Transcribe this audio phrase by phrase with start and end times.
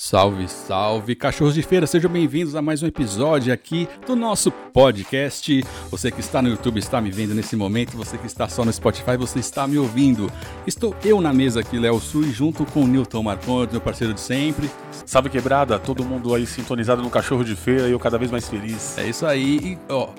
[0.00, 5.64] Salve, salve, cachorros de feira, sejam bem-vindos a mais um episódio aqui do nosso podcast.
[5.90, 8.72] Você que está no YouTube está me vendo nesse momento, você que está só no
[8.72, 10.30] Spotify, você está me ouvindo.
[10.64, 14.20] Estou eu na mesa aqui, Léo Sui, junto com o Newton Marcondes, meu parceiro de
[14.20, 14.70] sempre.
[15.04, 18.48] Salve quebrada, todo mundo aí sintonizado no cachorro de feira e eu cada vez mais
[18.48, 18.96] feliz.
[18.98, 20.10] É isso aí, e, ó.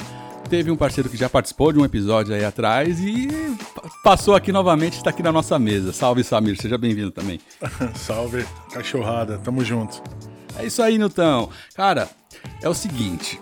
[0.49, 3.29] Teve um parceiro que já participou de um episódio aí atrás e
[4.03, 5.91] passou aqui novamente, está aqui na nossa mesa.
[5.93, 7.39] Salve, Samir, seja bem-vindo também.
[7.95, 10.01] Salve, cachorrada, tamo junto.
[10.57, 11.49] É isso aí, Nutão.
[11.75, 12.09] Cara,
[12.61, 13.39] é o seguinte,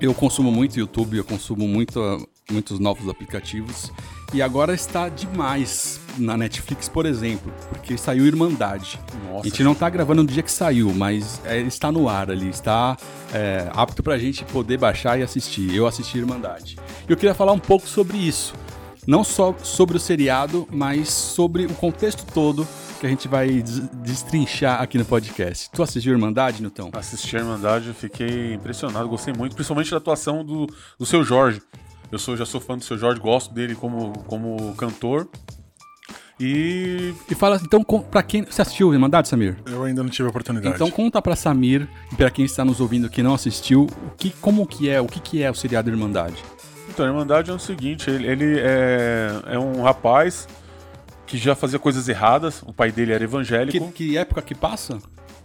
[0.00, 3.90] eu consumo muito YouTube, eu consumo muito, muitos novos aplicativos
[4.32, 9.00] e agora está demais na Netflix, por exemplo, porque saiu Irmandade.
[9.26, 12.30] Nossa, a gente não está gravando no dia que saiu, mas é, está no ar
[12.30, 12.96] ali, está
[13.32, 15.74] é, apto para a gente poder baixar e assistir.
[15.74, 16.76] Eu assisti Irmandade.
[17.08, 18.52] E eu queria falar um pouco sobre isso.
[19.08, 22.68] Não só sobre o seriado, mas sobre o contexto todo
[23.00, 23.64] que a gente vai
[24.02, 25.70] destrinchar aqui no podcast.
[25.70, 26.90] Tu assistiu Irmandade, Newton?
[26.92, 30.66] Assisti a Irmandade, fiquei impressionado, gostei muito, principalmente da atuação do,
[30.98, 31.62] do seu Jorge.
[32.12, 35.26] Eu sou, já sou fã do seu Jorge, gosto dele como, como cantor.
[36.38, 37.14] E.
[37.30, 38.44] E fala, então, pra quem.
[38.44, 39.56] Você assistiu Irmandade, Samir?
[39.64, 40.74] Eu ainda não tive a oportunidade.
[40.74, 44.30] Então conta pra Samir e pra quem está nos ouvindo que não assistiu, o que,
[44.32, 46.36] como que é, o que, que é o seriado Irmandade?
[46.98, 50.48] Então, a Irmandade é o seguinte, ele, ele é, é um rapaz
[51.28, 53.92] que já fazia coisas erradas, o pai dele era evangélico.
[53.92, 54.94] Que, que época que passa?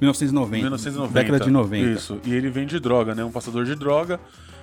[0.01, 0.57] 1990.
[0.57, 1.13] 1990.
[1.13, 1.91] Década de 90.
[1.91, 2.19] Isso.
[2.25, 3.23] E ele vende droga, né?
[3.23, 4.19] Um passador de droga.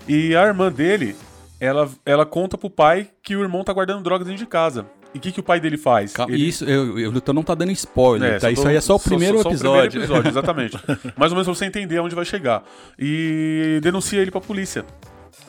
[0.09, 1.15] E a irmã dele
[1.61, 4.85] ela, ela conta pro pai que o irmão tá guardando drogas dentro de casa.
[5.15, 6.13] E o que, que o pai dele faz?
[6.13, 6.49] Calma, ele...
[6.49, 8.51] Isso, eu, eu, eu não tá dando spoiler, é, tá?
[8.51, 9.61] Isso aí é só o primeiro só, só, episódio.
[9.61, 10.77] Só o primeiro episódio, exatamente.
[11.17, 12.65] Mais ou menos pra você entender onde vai chegar.
[12.99, 14.85] E denuncia ele pra polícia.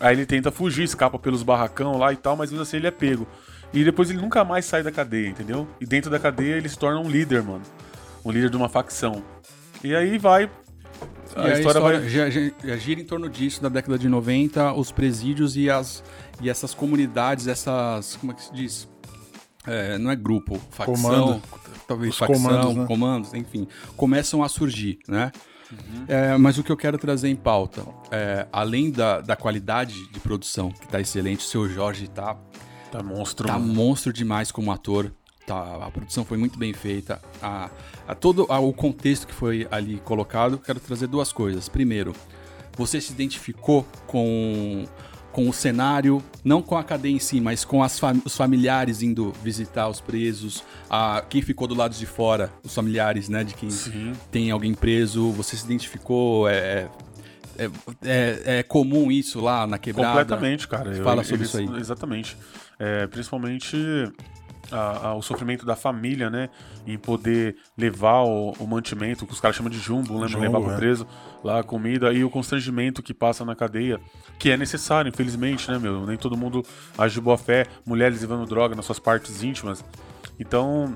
[0.02, 2.92] Aí ele tenta fugir, escapa pelos barracão lá e tal, mas ainda assim ele é
[2.92, 3.28] pego.
[3.74, 5.68] E depois ele nunca mais sai da cadeia, entendeu?
[5.80, 7.62] E dentro da cadeia ele se torna um líder, mano.
[8.26, 9.24] Um líder de uma facção.
[9.84, 10.50] E aí vai
[11.36, 12.10] a, a história, vai...
[12.10, 16.04] já, já, gira em torno disso, da década de 90, os presídios e, as,
[16.42, 18.16] e essas comunidades, essas.
[18.17, 18.90] Como é que se diz?
[19.66, 21.42] É, não é grupo, facção, Comando.
[21.88, 22.86] talvez os facção, comandos, né?
[22.86, 25.32] comandos, enfim, começam a surgir, né?
[25.71, 26.05] Uhum.
[26.08, 30.20] É, mas o que eu quero trazer em pauta, é, além da, da qualidade de
[30.20, 32.37] produção, que tá excelente, o seu Jorge tá.
[32.92, 33.48] Tá monstro.
[33.48, 35.14] Tá monstro demais como ator.
[35.48, 37.21] Tá, a produção foi muito bem feita.
[37.42, 37.70] A,
[38.08, 41.70] a todo a, o contexto que foi ali colocado, quero trazer duas coisas.
[41.70, 42.14] Primeiro,
[42.77, 44.86] você se identificou com,
[45.31, 49.33] com o cenário, não com a cadeia em si, mas com fam os familiares indo
[49.43, 53.69] visitar os presos, a, quem ficou do lado de fora, os familiares, né, de quem
[53.69, 54.14] Sim.
[54.30, 55.31] tem alguém preso.
[55.31, 56.47] Você se identificou?
[56.49, 56.89] É,
[57.58, 57.69] é,
[58.03, 60.19] é, é, comum isso lá na quebrada?
[60.19, 60.93] Completamente, cara.
[61.03, 61.69] Fala sobre isso aí.
[61.77, 62.36] Exatamente.
[62.80, 63.77] É, principalmente
[64.71, 66.49] a, sofrimento da família, né?
[66.86, 70.27] Em poder levar o, o mantimento, que os caras chamam de jumbo, né?
[70.27, 70.76] Jumbo, levar pro é.
[70.77, 71.08] preso
[71.43, 73.99] lá a comida e o constrangimento que passa na cadeia,
[74.39, 76.05] que é necessário, infelizmente, né, meu?
[76.05, 76.64] Nem todo mundo
[76.98, 79.83] age de boa fé, mulheres levando droga nas suas partes íntimas.
[80.39, 80.95] Então,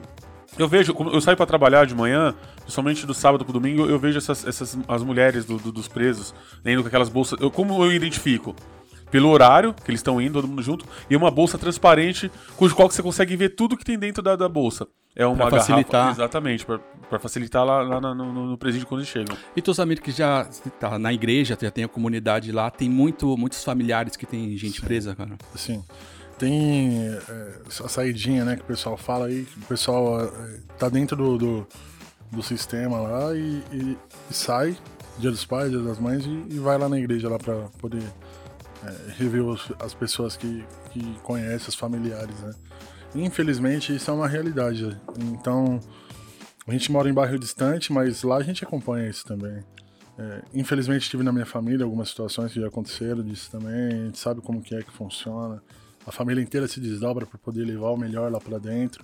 [0.58, 4.18] eu vejo, eu saio para trabalhar de manhã, principalmente do sábado pro domingo, eu vejo
[4.18, 6.34] essas, essas as mulheres do, do, dos presos
[6.66, 7.40] indo com aquelas bolsas.
[7.42, 8.56] Eu, como eu identifico?
[9.12, 12.90] Pelo horário que eles estão indo, todo mundo junto, e uma bolsa transparente, cujo qual
[12.90, 14.88] você consegue ver tudo que tem dentro da, da bolsa.
[15.16, 16.02] É uma pra facilitar.
[16.02, 19.38] Garrafa, exatamente, para facilitar lá, lá no, no, no, presídio quando eles chegam.
[19.56, 20.44] E teus amigos que já
[20.78, 24.82] tá na igreja, já tem a comunidade lá, tem muito, muitos familiares que tem gente
[24.82, 24.86] Sim.
[24.86, 25.38] presa, cara.
[25.56, 25.82] Sim.
[26.38, 30.90] Tem é, a saidinha, né, que o pessoal fala aí, que o pessoal é, tá
[30.90, 31.68] dentro do, do,
[32.30, 33.98] do sistema lá e, e,
[34.30, 34.76] e, sai,
[35.18, 38.04] dia dos pais, dia das mães, e, e vai lá na igreja lá para poder
[38.88, 42.54] é, rever os, as pessoas que, que conhecem, os familiares, né?
[43.16, 44.96] Infelizmente, isso é uma realidade.
[45.20, 45.80] Então,
[46.68, 49.64] a gente mora em bairro distante, mas lá a gente acompanha isso também.
[50.18, 53.88] É, infelizmente, tive na minha família algumas situações que já aconteceram disso também.
[53.88, 55.62] A gente sabe como que é que funciona.
[56.06, 59.04] A família inteira se desdobra para poder levar o melhor lá para dentro.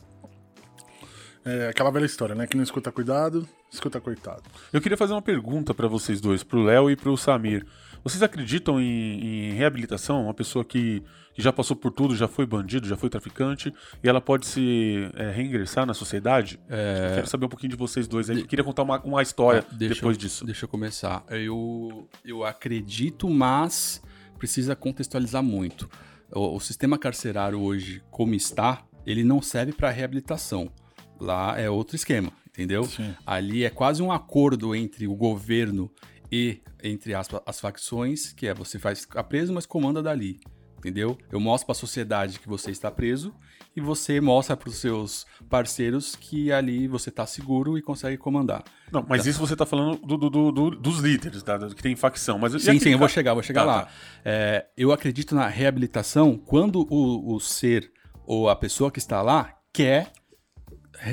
[1.44, 2.46] É aquela velha história, né?
[2.46, 4.44] Que não escuta cuidado, escuta coitado.
[4.72, 7.66] Eu queria fazer uma pergunta para vocês dois, pro Léo e pro Samir.
[8.04, 10.24] Vocês acreditam em, em reabilitação?
[10.24, 11.04] Uma pessoa que,
[11.34, 13.72] que, já passou por tudo, já foi bandido, já foi traficante,
[14.04, 16.60] e ela pode se é, reingressar na sociedade?
[16.68, 17.08] É...
[17.10, 18.38] Eu quero saber um pouquinho de vocês dois aí.
[18.38, 18.48] De...
[18.48, 20.46] Queria contar uma, uma história ah, depois eu, disso.
[20.46, 21.24] Deixa eu começar.
[21.30, 24.02] Eu, eu acredito, mas
[24.38, 25.88] precisa contextualizar muito.
[26.32, 30.72] O, o sistema carcerário hoje, como está, ele não serve para reabilitação.
[31.20, 32.84] Lá é outro esquema, entendeu?
[32.86, 33.14] Sim.
[33.26, 35.92] Ali é quase um acordo entre o governo
[36.32, 40.40] e, entre aspas, as facções, que é você faz ficar preso, mas comanda dali.
[40.78, 41.16] Entendeu?
[41.32, 43.36] Eu mostro para a sociedade que você está preso
[43.76, 48.64] e você mostra para os seus parceiros que ali você está seguro e consegue comandar.
[48.92, 51.60] Não, mas isso você está falando do, do, do, dos líderes, tá?
[51.70, 52.40] que tem facção.
[52.40, 53.82] Mas sim, sim, eu vou chegar, vou chegar tá, lá.
[53.84, 53.92] Tá.
[54.26, 57.92] É, eu acredito na reabilitação quando o, o ser
[58.26, 60.12] ou a pessoa que está lá quer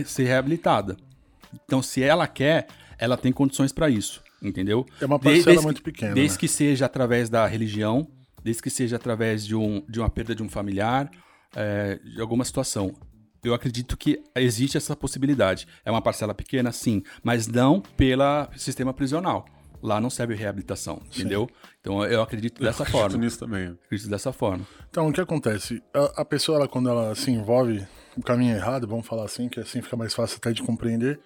[0.07, 0.97] ser reabilitada.
[1.65, 2.69] Então, se ela quer,
[2.99, 4.87] ela tem condições para isso, entendeu?
[5.01, 6.15] É uma parcela desde, muito pequena.
[6.15, 6.41] Desde né?
[6.41, 8.09] que seja através da religião,
[8.43, 11.11] desde que seja através de, um, de uma perda de um familiar,
[11.55, 12.95] é, de alguma situação.
[13.43, 15.67] Eu acredito que existe essa possibilidade.
[15.85, 19.47] É uma parcela pequena, sim, mas não pelo sistema prisional.
[19.81, 21.21] Lá não serve reabilitação, sim.
[21.21, 21.49] entendeu?
[21.81, 23.17] Então eu acredito dessa eu forma.
[23.17, 23.79] nisso também.
[23.85, 24.67] Acredito dessa forma.
[24.91, 25.81] Então o que acontece?
[25.95, 27.87] A, a pessoa, ela, quando ela se envolve
[28.17, 31.21] no caminho errado, vamos falar assim, que assim fica mais fácil até de compreender,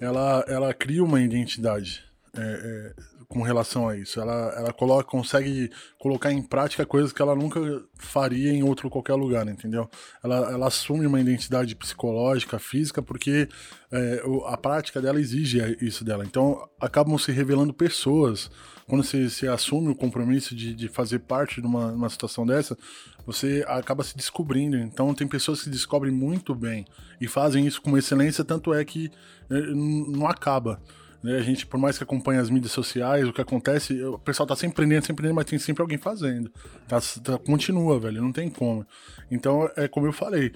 [0.00, 2.04] ela, ela cria uma identidade.
[2.36, 4.20] É, é, com relação a isso.
[4.20, 7.60] Ela, ela coloca, consegue colocar em prática coisas que ela nunca
[7.98, 9.88] faria em outro qualquer lugar, entendeu?
[10.22, 13.48] Ela, ela assume uma identidade psicológica, física, porque
[13.90, 16.24] é, a prática dela exige isso dela.
[16.24, 18.50] Então acabam se revelando pessoas.
[18.86, 22.78] Quando você, você assume o compromisso de, de fazer parte de uma, uma situação dessa,
[23.26, 24.76] você acaba se descobrindo.
[24.76, 26.84] Então tem pessoas que se descobrem muito bem
[27.20, 29.10] e fazem isso com excelência, tanto é que
[29.50, 30.80] é, não acaba.
[31.22, 31.36] Né?
[31.36, 34.56] A gente, por mais que acompanhe as mídias sociais, o que acontece, o pessoal tá
[34.56, 36.50] sempre prendendo, sempre prendendo, mas tem sempre alguém fazendo.
[36.86, 38.86] Tá, tá, continua, velho, não tem como.
[39.30, 40.52] Então, é como eu falei.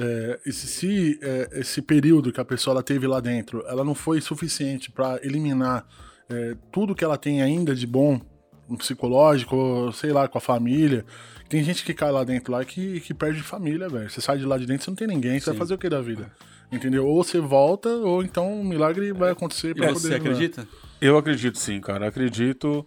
[0.00, 4.20] É, se é, esse período que a pessoa ela teve lá dentro, ela não foi
[4.20, 5.84] suficiente para eliminar
[6.30, 8.20] é, tudo que ela tem ainda de bom
[8.76, 11.04] psicológico, sei lá, com a família.
[11.48, 14.10] Tem gente que cai lá dentro lá que, que perde família, velho.
[14.10, 15.50] Você sai de lá de dentro, você não tem ninguém, você Sim.
[15.52, 16.30] vai fazer o que da vida?
[16.70, 17.06] Entendeu?
[17.06, 20.08] Ou você volta, ou então um milagre vai acontecer pra e poder.
[20.08, 20.68] Você acredita?
[21.00, 22.08] Eu acredito sim, cara.
[22.08, 22.86] Acredito.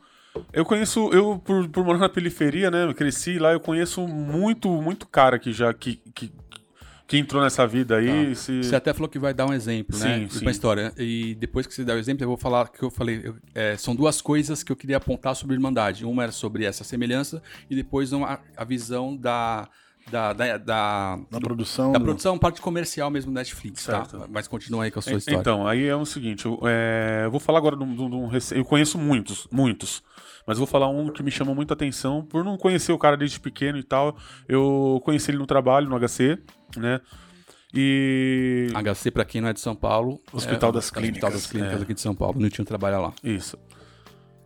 [0.54, 2.86] Eu conheço, eu por, por morar na periferia, né?
[2.86, 6.32] Eu cresci lá, eu conheço muito, muito cara que já que, que,
[7.08, 8.30] que entrou nessa vida aí.
[8.30, 8.36] Tá.
[8.36, 8.64] Se...
[8.64, 10.28] Você até falou que vai dar um exemplo, sim, né?
[10.30, 10.42] Sim.
[10.42, 10.94] Uma história.
[10.98, 13.22] E depois que você der o exemplo, eu vou falar que eu falei.
[13.24, 16.06] Eu, é, são duas coisas que eu queria apontar sobre Irmandade.
[16.06, 19.68] Uma era sobre essa semelhança e depois uma, a visão da
[20.10, 21.92] da, da, da, da produção.
[21.92, 22.06] Da do...
[22.06, 24.06] produção, parte comercial mesmo da Netflix, tá?
[24.06, 24.20] certo.
[24.20, 24.28] tá?
[24.30, 25.40] Mas continua aí com a sua história.
[25.40, 28.30] Então, aí é o seguinte, eu, é, eu vou falar agora de um, de um,
[28.52, 30.04] Eu conheço muitos, muitos.
[30.46, 33.40] Mas vou falar um que me chamou muita atenção, por não conhecer o cara desde
[33.40, 34.18] pequeno e tal.
[34.48, 36.40] Eu conheci ele no trabalho, no HC,
[36.78, 37.00] né?
[37.74, 38.68] E.
[38.74, 40.20] HC, para quem não é de São Paulo.
[40.34, 41.16] Hospital é, das Clínicas.
[41.16, 41.84] Hospital das Clínicas é.
[41.84, 42.38] aqui de São Paulo.
[42.38, 43.14] O Nilton trabalha lá.
[43.24, 43.58] Isso.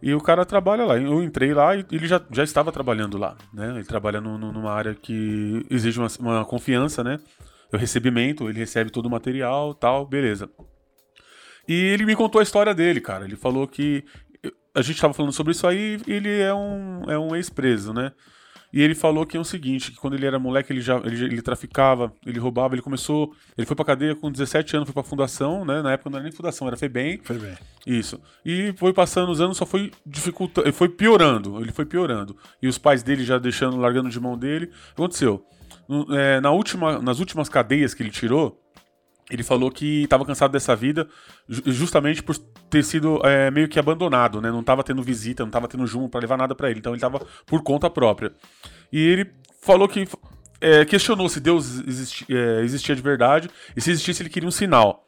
[0.06, 0.98] E o cara trabalha lá.
[1.00, 3.72] Eu entrei lá e ele já, já estava trabalhando lá, né?
[3.72, 7.20] Ele trabalha no, no, numa área que exige uma, uma confiança, né?
[7.74, 10.48] O recebimento, ele recebe todo o material tal, beleza.
[11.68, 13.26] E ele me contou a história dele, cara.
[13.26, 14.06] Ele falou que.
[14.76, 18.12] A gente estava falando sobre isso aí ele é um, é um ex-preso, né?
[18.76, 21.24] E ele falou que é o seguinte, que quando ele era moleque, ele já ele,
[21.24, 25.02] ele traficava, ele roubava, ele começou, ele foi pra cadeia com 17 anos, foi pra
[25.02, 25.82] fundação, né?
[25.82, 27.22] Na época não era nem fundação, era FEBEM.
[27.24, 27.56] FEBEM.
[27.88, 28.20] Isso.
[28.46, 32.36] E foi passando os anos, só foi dificultando, foi piorando, ele foi piorando.
[32.62, 34.66] E os pais dele já deixando, largando de mão dele.
[34.66, 35.46] O que aconteceu?
[36.12, 38.62] É, na última, nas últimas cadeias que ele tirou,
[39.30, 41.08] ele falou que estava cansado dessa vida
[41.48, 42.38] justamente por
[42.70, 44.52] ter sido é, meio que abandonado, né?
[44.52, 46.80] Não estava tendo visita, não estava tendo junto para levar nada para ele.
[46.80, 48.32] Então ele estava por conta própria.
[48.92, 49.32] E ele
[49.62, 50.08] falou que
[50.62, 54.52] é, questionou se Deus existi, é, existia de verdade e se existisse ele queria um
[54.52, 55.06] sinal.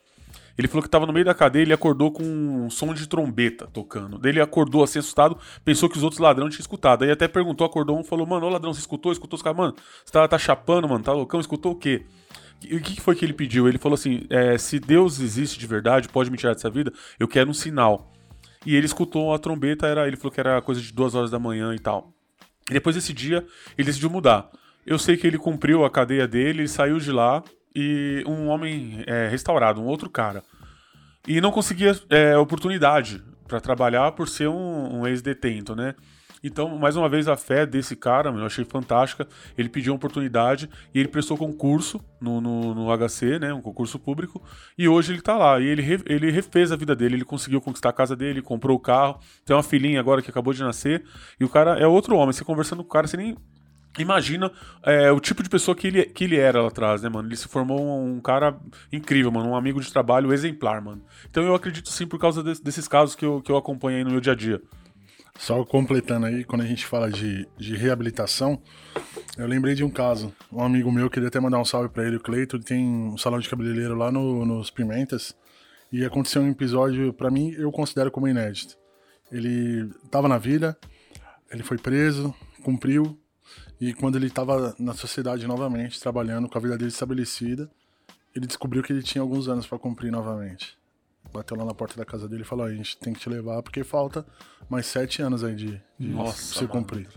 [0.57, 3.07] Ele falou que estava no meio da cadeia e ele acordou com um som de
[3.07, 4.17] trombeta tocando.
[4.17, 7.03] Daí ele acordou assim, assustado, pensou que os outros ladrões tinham escutado.
[7.03, 9.11] Aí até perguntou, acordou um, falou, mano, ô ladrão, você escutou?
[9.11, 12.05] Escutou os caras, mano, você tá, tá chapando, mano, tá loucão, escutou o quê?
[12.63, 13.67] O que foi que ele pediu?
[13.67, 17.27] Ele falou assim: é, se Deus existe de verdade, pode me tirar dessa vida, eu
[17.27, 18.11] quero um sinal.
[18.65, 21.39] E ele escutou a trombeta, era, ele falou que era coisa de duas horas da
[21.39, 22.11] manhã e tal.
[22.69, 23.45] E depois desse dia,
[23.77, 24.49] ele decidiu mudar.
[24.85, 27.43] Eu sei que ele cumpriu a cadeia dele, ele saiu de lá
[27.75, 30.43] e um homem é, restaurado, um outro cara.
[31.27, 35.95] E não conseguia é, oportunidade para trabalhar por ser um, um ex-detento, né?
[36.47, 39.27] Então, mais uma vez, a fé desse cara, eu achei fantástica.
[39.57, 43.53] Ele pediu uma oportunidade e ele prestou concurso no, no, no HC, né?
[43.53, 44.41] Um concurso público.
[44.77, 45.59] E hoje ele tá lá.
[45.59, 47.15] E ele, re, ele refez a vida dele.
[47.15, 49.19] Ele conseguiu conquistar a casa dele, comprou o carro.
[49.45, 51.03] Tem uma filhinha agora que acabou de nascer.
[51.39, 52.33] E o cara é outro homem.
[52.33, 53.35] Você conversando com o cara, você nem
[53.97, 54.51] Imagina
[54.83, 57.27] é, o tipo de pessoa que ele, que ele era lá atrás, né, mano?
[57.27, 58.55] Ele se formou um, cara
[58.91, 59.49] incrível, mano.
[59.49, 61.01] Um amigo de trabalho exemplar, mano.
[61.29, 64.03] Então eu acredito sim por causa de, desses casos que eu, que eu acompanho aí
[64.03, 64.61] no meu dia a dia.
[65.37, 68.61] Só completando aí, quando a gente fala de, de reabilitação,
[69.37, 70.33] eu lembrei de um caso.
[70.51, 73.17] Um amigo meu, queria até mandar um salve para ele, o Cleito, ele tem um
[73.17, 75.35] salão de cabeleireiro lá no, nos Pimentas.
[75.91, 78.75] E aconteceu um episódio, para mim, eu considero como inédito.
[79.31, 80.77] Ele tava na vida,
[81.51, 83.17] ele foi preso, cumpriu,
[83.79, 87.69] E quando ele estava na sociedade novamente, trabalhando com a vida dele estabelecida,
[88.35, 90.76] ele descobriu que ele tinha alguns anos para cumprir novamente.
[91.33, 93.61] Bateu lá na porta da casa dele e falou: a gente tem que te levar
[93.61, 94.25] porque falta
[94.69, 97.07] mais sete anos aí de, de Nossa, você cumprir.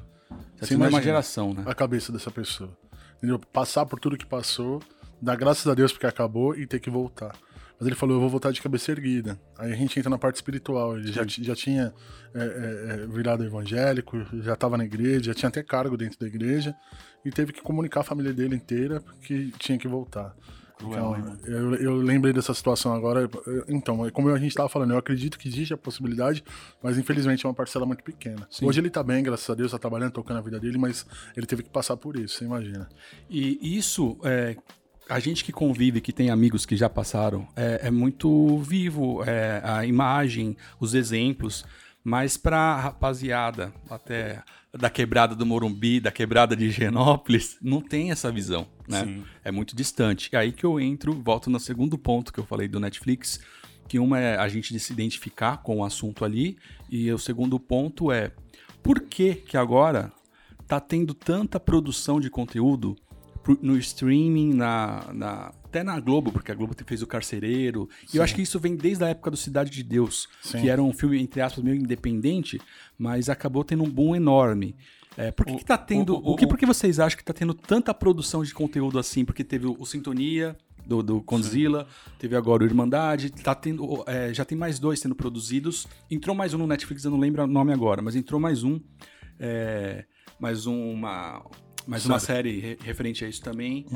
[0.61, 1.64] Você uma imagina geração, né?
[1.67, 2.76] a cabeça dessa pessoa.
[3.19, 3.38] Entendeu?
[3.38, 4.81] Passar por tudo que passou,
[5.21, 7.35] dar graças a Deus porque acabou e ter que voltar.
[7.81, 9.40] Mas ele falou, eu vou voltar de cabeça erguida.
[9.57, 10.99] Aí a gente entra na parte espiritual.
[10.99, 11.95] Ele já, já tinha
[12.35, 16.26] é, é, é, virado evangélico, já estava na igreja, já tinha até cargo dentro da
[16.26, 16.76] igreja.
[17.25, 20.37] E teve que comunicar a família dele inteira que tinha que voltar.
[20.82, 23.28] Então, eu, eu lembrei dessa situação agora.
[23.68, 26.42] Então, é como a gente estava falando, eu acredito que existe a possibilidade,
[26.82, 28.49] mas infelizmente é uma parcela muito pequena.
[28.62, 31.06] Hoje ele tá bem, graças a Deus, tá trabalhando, tocando a vida dele, mas
[31.37, 32.88] ele teve que passar por isso, você imagina.
[33.28, 34.56] E isso, é,
[35.08, 39.60] a gente que convive, que tem amigos que já passaram, é, é muito vivo é,
[39.64, 41.64] a imagem, os exemplos.
[42.02, 48.30] Mas pra rapaziada, até da quebrada do Morumbi, da quebrada de Genópolis, não tem essa
[48.30, 49.04] visão, né?
[49.04, 49.24] Sim.
[49.44, 50.30] É muito distante.
[50.32, 53.40] E aí que eu entro, volto no segundo ponto que eu falei do Netflix,
[53.88, 56.56] que uma é a gente se identificar com o assunto ali,
[56.88, 58.30] e o segundo ponto é
[58.82, 60.12] por que que agora
[60.68, 62.94] tá tendo tanta produção de conteúdo
[63.60, 67.88] no streaming, na, na- até na Globo, porque a Globo fez o Carcereiro.
[68.12, 70.60] E eu acho que isso vem desde a época do Cidade de Deus, Sim.
[70.60, 72.60] que era um filme, entre aspas, meio independente,
[72.98, 74.74] mas acabou tendo um boom enorme.
[75.16, 76.14] É, por que, que tá tendo.
[76.16, 78.98] O, o- que, o- por que vocês acham que tá tendo tanta produção de conteúdo
[78.98, 79.24] assim?
[79.24, 80.56] Porque teve o, o Sintonia.
[80.86, 81.86] Do, do Condzilla,
[82.18, 85.86] teve agora o Irmandade, tá tendo, é, já tem mais dois sendo produzidos.
[86.10, 88.80] Entrou mais um no Netflix, eu não lembro o nome agora, mas entrou mais um.
[89.38, 90.04] é,
[90.40, 91.44] mais uma,
[91.86, 93.86] mais uma série re- referente a isso também.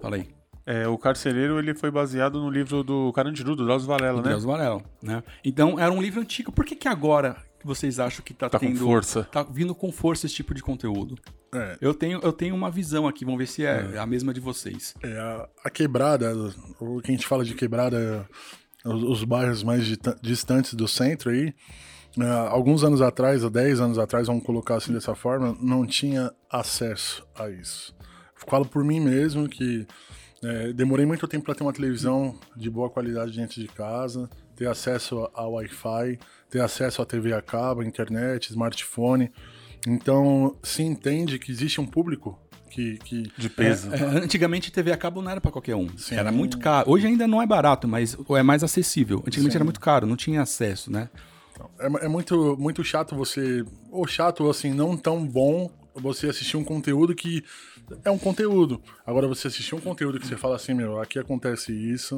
[0.00, 0.26] Fala aí.
[0.64, 4.28] É, o Carcereiro ele foi baseado no livro do Carandiru, do Drauzio Varela, né?
[4.28, 5.22] Drauzio Varela, né?
[5.44, 6.52] Então, era um livro antigo.
[6.52, 8.78] Por que que agora vocês acham que tá, Tá com tendo...
[8.84, 9.24] força.
[9.24, 11.16] Tá vindo com força esse tipo de conteúdo?
[11.54, 14.40] É, Eu tenho, eu tenho uma visão aqui, vamos ver se é, a mesma de
[14.40, 14.94] vocês.
[15.02, 16.32] é, a, a quebrada,
[16.80, 18.26] o que a gente fala de quebrada,
[18.84, 19.84] os, os bairros mais
[20.22, 21.52] distantes do centro aí,
[22.18, 26.32] é, alguns anos atrás, ou 10 anos atrás, vamos colocar assim dessa forma, não tinha
[26.50, 27.94] acesso a isso.
[28.48, 29.86] Falo por mim mesmo que
[30.44, 34.66] é, demorei muito tempo para ter uma televisão de boa qualidade dentro de casa, ter
[34.66, 36.18] acesso ao Wi-Fi,
[36.50, 39.30] ter acesso à TV a cabo, internet, smartphone.
[39.86, 42.38] Então, se entende que existe um público
[42.72, 43.92] que, que De peso.
[43.94, 45.88] É, antigamente TV a cabo não era pra qualquer um.
[45.96, 46.16] Sim.
[46.16, 46.90] Era muito caro.
[46.90, 49.18] Hoje ainda não é barato, mas é mais acessível.
[49.26, 49.58] Antigamente Sim.
[49.58, 51.08] era muito caro, não tinha acesso, né?
[51.78, 53.64] É, é muito, muito chato você.
[53.90, 57.44] Ou chato, assim, não tão bom você assistir um conteúdo que
[58.04, 58.80] é um conteúdo.
[59.06, 62.16] Agora, você assistir um conteúdo que você fala assim, meu, aqui acontece isso,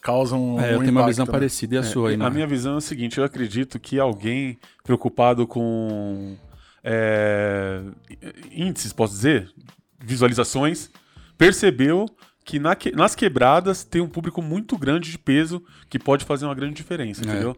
[0.00, 0.60] causa um.
[0.60, 1.32] É, eu um tenho uma impacto, visão né?
[1.32, 2.34] parecida e a sua aí, A Marco?
[2.34, 6.36] minha visão é o seguinte: eu acredito que alguém preocupado com
[6.82, 7.82] é,
[8.50, 9.50] índices, posso dizer,
[9.98, 10.90] visualizações,
[11.36, 12.06] percebeu
[12.44, 16.46] que na que- nas quebradas tem um público muito grande de peso que pode fazer
[16.46, 17.56] uma grande diferença, entendeu?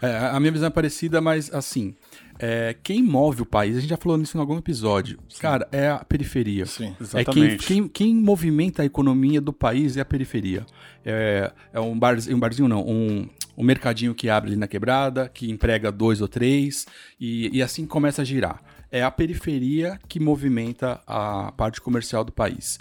[0.00, 1.94] É, a minha visão é parecida, mas assim,
[2.38, 5.88] é, quem move o país, a gente já falou nisso em algum episódio, cara, é
[5.88, 6.66] a periferia.
[6.66, 6.94] Sim.
[7.14, 7.66] É quem, Exatamente.
[7.66, 10.66] quem, quem movimenta a economia do país é a periferia.
[11.04, 15.28] É, é um, bar, um barzinho, não, um, um mercadinho que abre ali na quebrada,
[15.28, 16.86] que emprega dois ou três,
[17.20, 18.62] e, e assim começa a girar.
[18.90, 22.78] É a periferia que movimenta a parte comercial do país.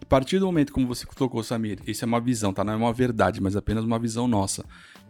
[0.00, 2.62] A partir do momento, como você tocou, Samir, isso é uma visão, tá?
[2.62, 4.62] Não é uma verdade, mas apenas uma visão nossa.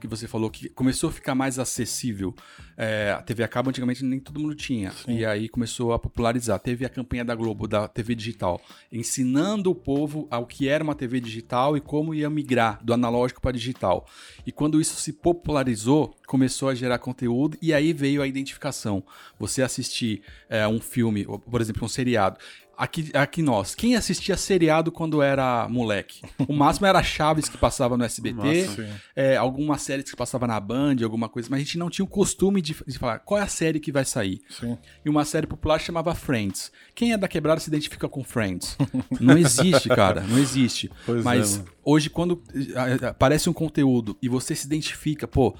[0.04, 2.34] Que você falou que começou a ficar mais acessível.
[2.76, 4.92] É, a TV a cabo antigamente nem todo mundo tinha.
[5.08, 6.60] E aí começou a popularizar.
[6.60, 8.60] Teve a campanha da Globo, da TV digital,
[8.92, 13.40] ensinando o povo ao que era uma TV digital e como ia migrar do analógico
[13.40, 14.06] para digital.
[14.46, 19.02] E quando isso se popularizou, começou a gerar conteúdo e aí veio a identificação.
[19.38, 20.20] Você assistir
[20.50, 22.38] é, um filme, ou, por exemplo, um seriado.
[22.76, 26.22] Aqui, aqui nós, quem assistia seriado quando era moleque?
[26.48, 28.68] O máximo era Chaves que passava no SBT,
[29.14, 32.08] é, algumas séries que passava na Band, alguma coisa, mas a gente não tinha o
[32.08, 34.40] costume de, de falar qual é a série que vai sair.
[34.48, 34.76] Sim.
[35.04, 36.72] E uma série popular chamava Friends.
[36.94, 38.76] Quem é da quebrada se identifica com Friends?
[39.20, 40.90] Não existe, cara, não existe.
[41.06, 41.70] Pois é, mas mano.
[41.84, 45.54] hoje, quando eh, aparece um conteúdo e você se identifica, pô.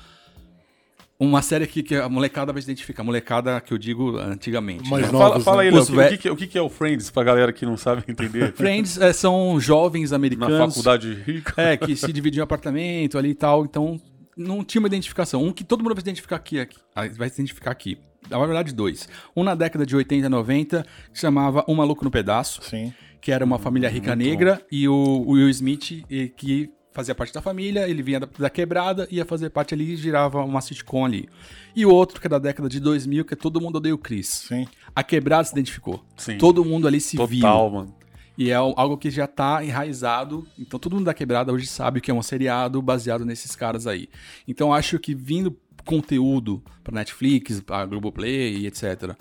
[1.19, 3.03] Uma série que, que a molecada vai se identificar.
[3.03, 4.89] A molecada que eu digo antigamente.
[4.91, 5.13] Mas né?
[5.13, 5.63] não- Fala, novos, fala né?
[5.69, 7.23] aí, Léo, Os o, que- ve- o que, o que que é o Friends, pra
[7.23, 8.53] galera que não sabe entender?
[8.53, 10.75] Friends eh, são jovens Na americanos.
[10.75, 11.55] faculdade rica.
[11.61, 14.01] É, que se dividiam em apartamento ali e tal, então
[14.37, 15.45] não tinha uma identificação.
[15.45, 16.77] Um que todo mundo vai se identificar aqui, aqui
[17.17, 17.97] vai se identificar aqui.
[18.29, 19.09] Na verdade, dois.
[19.37, 22.93] Um na década de 80 e 90, que chamava Um Maluco no Pedaço, Sim.
[23.21, 26.03] que era uma família rica negra, e o, o Will Smith,
[26.37, 29.97] que fazia parte da família, ele vinha da, da quebrada, ia fazer parte ali e
[29.97, 31.29] girava uma sitcom ali.
[31.75, 33.99] E o outro, que é da década de 2000, que é Todo Mundo Odeia o
[33.99, 34.47] Chris.
[34.49, 34.67] Sim.
[34.95, 36.03] A quebrada se identificou.
[36.17, 36.39] Sim.
[36.39, 37.41] Todo mundo ali se viu.
[37.41, 37.95] Total, mano.
[38.39, 40.47] E é algo que já tá enraizado.
[40.59, 43.87] Então todo mundo da quebrada hoje sabe o que é um seriado baseado nesses caras
[43.87, 44.09] aí.
[44.47, 49.17] Então acho que vindo conteúdo para Netflix, para Globoplay e etc.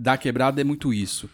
[0.00, 1.28] Da quebrada é muito isso.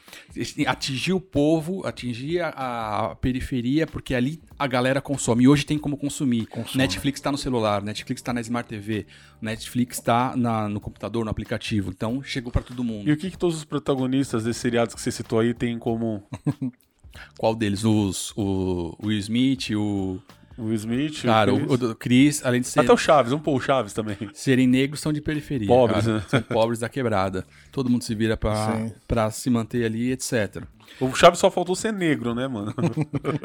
[0.66, 5.44] Atingir o povo, atingir a, a periferia, porque ali a galera consome.
[5.44, 6.46] E hoje tem como consumir.
[6.46, 6.78] Consome.
[6.78, 9.04] Netflix está no celular, Netflix está na Smart TV,
[9.38, 11.90] Netflix está no computador, no aplicativo.
[11.90, 13.06] Então chegou para todo mundo.
[13.06, 15.78] E o que, que todos os protagonistas desses seriados que você citou aí têm em
[15.78, 16.22] comum?
[17.36, 17.84] Qual deles?
[17.84, 20.22] Os, o Will Smith, o.
[20.56, 21.90] O Will Smith, Cara, o o, Chris.
[21.90, 24.16] o Chris, além de ser, Até o Chaves, vamos pôr o Chaves também.
[24.32, 25.66] serem negros, são de periferia.
[25.66, 26.18] Pobres, cara.
[26.18, 26.24] né?
[26.28, 27.44] São pobres da quebrada.
[27.72, 28.92] Todo mundo se vira pra, Sim.
[29.08, 30.62] pra se manter ali, etc.
[31.00, 32.72] O Chaves só faltou ser negro, né, mano?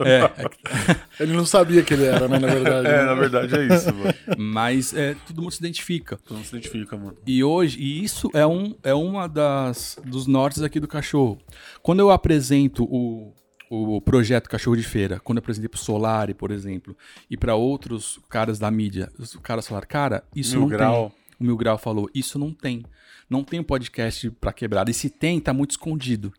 [0.05, 2.87] É, é Ele não sabia que ele era, né, na verdade.
[2.87, 3.03] É, né?
[3.03, 4.13] na verdade é isso, mano.
[4.37, 6.17] mas é, todo mundo se identifica.
[6.17, 7.17] Todo mundo se identifica, mano.
[7.25, 11.39] E hoje, e isso é, um, é uma das dos nortes aqui do cachorro.
[11.81, 13.33] Quando eu apresento o,
[13.69, 16.97] o projeto Cachorro de Feira, quando eu apresentei pro Solari, por exemplo,
[17.29, 21.09] e para outros caras da mídia, os caras falaram, cara, isso Mil não Grau.
[21.09, 21.19] tem.
[21.39, 22.83] O Mil Grau falou, isso não tem.
[23.29, 24.89] Não tem um podcast pra quebrada.
[24.89, 26.33] E se tem, tá muito escondido.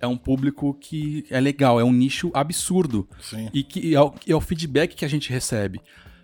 [0.00, 3.06] É um público que é legal, é um nicho absurdo.
[3.20, 3.50] Sim.
[3.52, 5.80] E que é o, é o feedback que a gente recebe.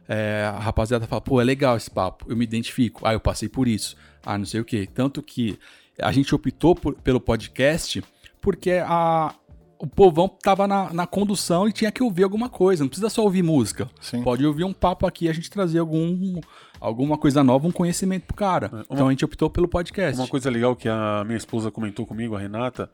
[0.09, 3.07] É, a rapaziada fala, pô, é legal esse papo, eu me identifico.
[3.07, 3.95] Ah, eu passei por isso.
[4.25, 4.89] Ah, não sei o quê.
[4.93, 5.59] Tanto que
[6.01, 8.03] a gente optou por- pelo podcast
[8.41, 9.35] porque a,
[9.79, 12.83] o povão tava na, na condução e tinha que ouvir alguma coisa.
[12.83, 13.89] Não precisa só ouvir música.
[14.01, 14.23] Sim.
[14.23, 16.41] Pode ouvir um papo aqui e a gente trazer algum,
[16.81, 18.85] alguma coisa nova, um conhecimento pro cara.
[18.91, 20.21] Então a gente optou pelo podcast.
[20.21, 22.91] Uma coisa legal que a minha esposa comentou comigo, a Renata,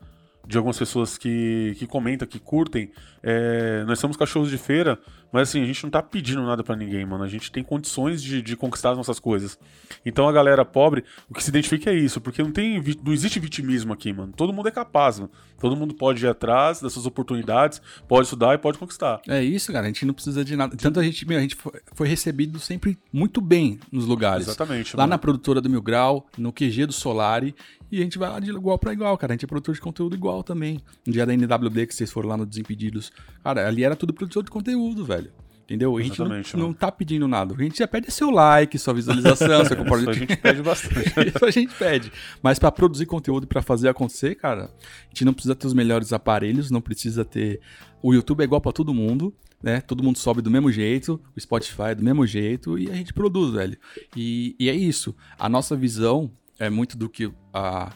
[0.46, 2.90] de algumas pessoas que, que comentam, que curtem,
[3.22, 4.98] é, nós somos cachorros de feira,
[5.32, 7.24] mas assim, a gente não tá pedindo nada pra ninguém, mano.
[7.24, 9.58] A gente tem condições de, de conquistar as nossas coisas.
[10.04, 13.40] Então a galera pobre, o que se identifica é isso, porque não tem não existe
[13.40, 14.32] vitimismo aqui, mano.
[14.36, 15.30] Todo mundo é capaz, mano.
[15.58, 19.20] Todo mundo pode ir atrás das suas oportunidades, pode estudar e pode conquistar.
[19.28, 19.84] É isso, cara.
[19.84, 20.76] A gente não precisa de nada.
[20.76, 24.48] Tanto a gente, meu, a gente foi, foi recebido sempre muito bem nos lugares.
[24.48, 25.10] Exatamente, Lá mano.
[25.10, 27.54] na produtora do Mil Grau, no QG do Solari.
[27.92, 29.34] E a gente vai lá de igual pra igual, cara.
[29.34, 30.80] A gente é produtor de conteúdo igual também.
[31.06, 33.12] No dia da NWD que vocês foram lá no Desimpedidos.
[33.44, 35.30] Cara, ali era tudo produtor de conteúdo, velho.
[35.64, 35.94] Entendeu?
[35.94, 37.54] A gente não, Exatamente, não tá pedindo nada.
[37.54, 41.12] A gente já pede seu like, sua visualização, seu Isso a gente pede bastante.
[41.28, 42.10] Isso a gente pede.
[42.42, 45.74] Mas pra produzir conteúdo e pra fazer acontecer, cara, a gente não precisa ter os
[45.74, 47.60] melhores aparelhos, não precisa ter.
[48.02, 49.82] O YouTube é igual pra todo mundo, né?
[49.82, 53.12] Todo mundo sobe do mesmo jeito, o Spotify é do mesmo jeito e a gente
[53.12, 53.76] produz, velho.
[54.16, 55.14] E, e é isso.
[55.38, 57.92] A nossa visão é muito do que a.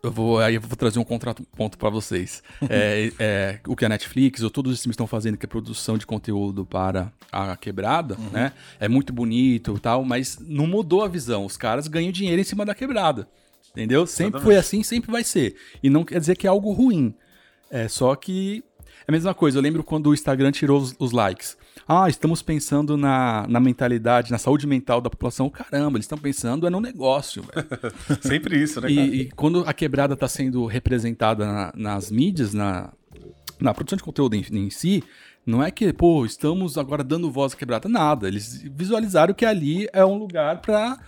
[0.00, 2.42] Eu vou, aí eu vou trazer um contraponto pra vocês.
[2.70, 5.96] É, é, o que a Netflix ou todos os times estão fazendo, que é produção
[5.96, 8.52] de conteúdo para a quebrada, né?
[8.78, 11.44] É muito bonito e tal, mas não mudou a visão.
[11.44, 13.28] Os caras ganham dinheiro em cima da quebrada.
[13.70, 14.06] Entendeu?
[14.06, 15.56] Sempre foi assim, sempre vai ser.
[15.82, 17.14] E não quer dizer que é algo ruim.
[17.70, 18.62] É só que.
[19.08, 19.56] É a mesma coisa.
[19.56, 21.56] Eu lembro quando o Instagram tirou os, os likes.
[21.88, 25.48] Ah, estamos pensando na, na mentalidade, na saúde mental da população.
[25.48, 27.42] Caramba, eles estão pensando é no negócio.
[28.20, 29.00] Sempre isso, né, cara?
[29.00, 32.92] E, e quando a quebrada está sendo representada na- nas mídias, na,
[33.58, 35.02] na produção de conteúdo em, em si,
[35.46, 37.88] não é que, pô, estamos agora dando voz à quebrada.
[37.88, 38.28] Nada.
[38.28, 40.98] Eles visualizaram que ali é um lugar para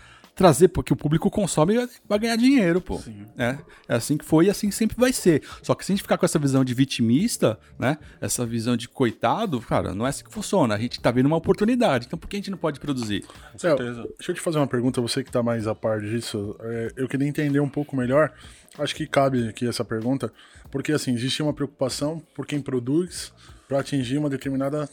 [0.41, 2.99] trazer, porque o público consome vai- ganhar dinheiro, pô.
[3.37, 5.43] É, é assim que foi e assim sempre vai ser.
[5.63, 7.99] Só que se a gente ficar com essa visão de vitimista, né?
[8.23, 10.75] Essa visão de coitado, cara, não é assim que funciona.
[10.75, 12.07] A gente tá vendo uma oportunidade.
[12.07, 13.23] Então por que a gente não pode produzir?
[13.53, 14.03] Com certeza.
[14.17, 16.57] Deixa eu te fazer uma pergunta, você que tá mais a par disso.
[16.61, 18.33] É, eu queria entender um pouco melhor.
[18.79, 20.33] Acho que cabe aqui essa pergunta,
[20.71, 23.31] porque assim, existe uma preocupação por quem produz
[23.69, 24.89] para atingir uma determinada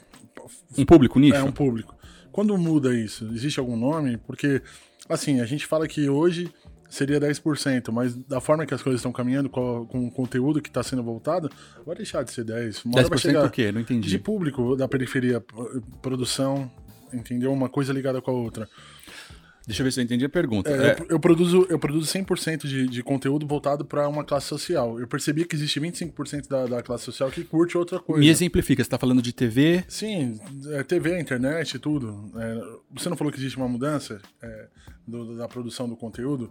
[0.78, 1.36] Um público nicho?
[1.38, 1.96] é, um público.
[2.34, 4.18] Quando muda isso, existe algum nome?
[4.18, 4.62] Porque,
[5.10, 6.52] assim, a gente fala que hoje
[6.89, 10.70] seria 10%, mas da forma que as coisas estão caminhando, com, com o conteúdo que
[10.70, 11.50] está sendo voltado,
[11.86, 12.86] vai deixar de ser 10%.
[12.86, 13.72] Uma hora vai 10% chegar quê?
[13.72, 14.10] Não entendi.
[14.10, 15.43] De público da periferia,
[16.02, 16.72] produção,
[17.13, 17.52] entendeu?
[17.52, 18.70] Uma coisa ligada com a outra.
[19.67, 20.69] Deixa eu ver se eu entendi a pergunta.
[20.71, 24.47] É, É, Eu, eu produzo, eu produzo 100% de, de conteúdo voltado para uma classe
[24.47, 24.97] social.
[24.97, 28.21] Eu percebi que existe 25% da, da classe social que curte outra coisa.
[28.21, 29.84] me exemplifica, você tá falando de TV?
[29.89, 32.32] Sim, é, TV, internet, tudo.
[32.38, 32.62] É,
[32.97, 34.67] você não falou que existe uma mudança é,
[35.06, 36.49] do- da produção do conteúdo?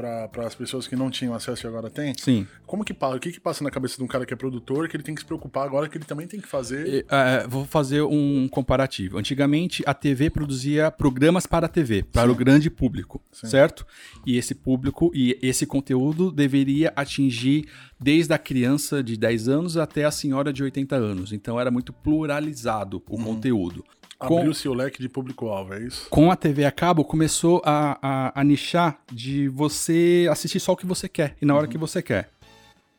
[0.00, 2.14] Para as pessoas que não tinham acesso e agora têm?
[2.16, 2.46] Sim.
[2.66, 3.16] Como que passa?
[3.16, 5.14] O que, que passa na cabeça de um cara que é produtor que ele tem
[5.14, 6.86] que se preocupar agora que ele também tem que fazer?
[6.86, 9.18] E, é, vou fazer um comparativo.
[9.18, 12.32] Antigamente, a TV produzia programas para a TV, para Sim.
[12.32, 13.48] o grande público, Sim.
[13.48, 13.86] certo?
[14.26, 17.66] E esse público e esse conteúdo deveria atingir
[17.98, 21.32] desde a criança de 10 anos até a senhora de 80 anos.
[21.32, 23.84] Então era muito pluralizado o conteúdo.
[24.20, 26.06] Com- Abriu-se o leque de público-alvo, é isso?
[26.10, 30.76] com a TV a cabo, começou a, a, a nichar de você assistir só o
[30.76, 32.28] que você quer e na hora que você quer.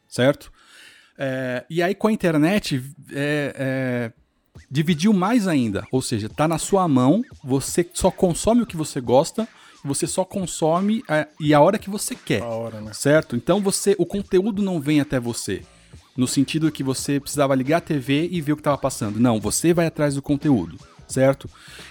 [0.07, 0.51] Certo?
[1.17, 4.11] É, e aí com a internet é, é,
[4.69, 5.85] dividiu mais ainda.
[5.91, 9.47] Ou seja, tá na sua mão, você só consome o que você gosta,
[9.83, 12.41] você só consome é, e a hora que você quer.
[12.41, 12.93] A hora, né?
[12.93, 13.35] Certo?
[13.35, 15.61] Então você, o conteúdo não vem até você.
[16.17, 19.19] No sentido que você precisava ligar a TV e ver o que estava passando.
[19.19, 20.77] Não, você vai atrás do conteúdo,
[21.11, 21.49] certo?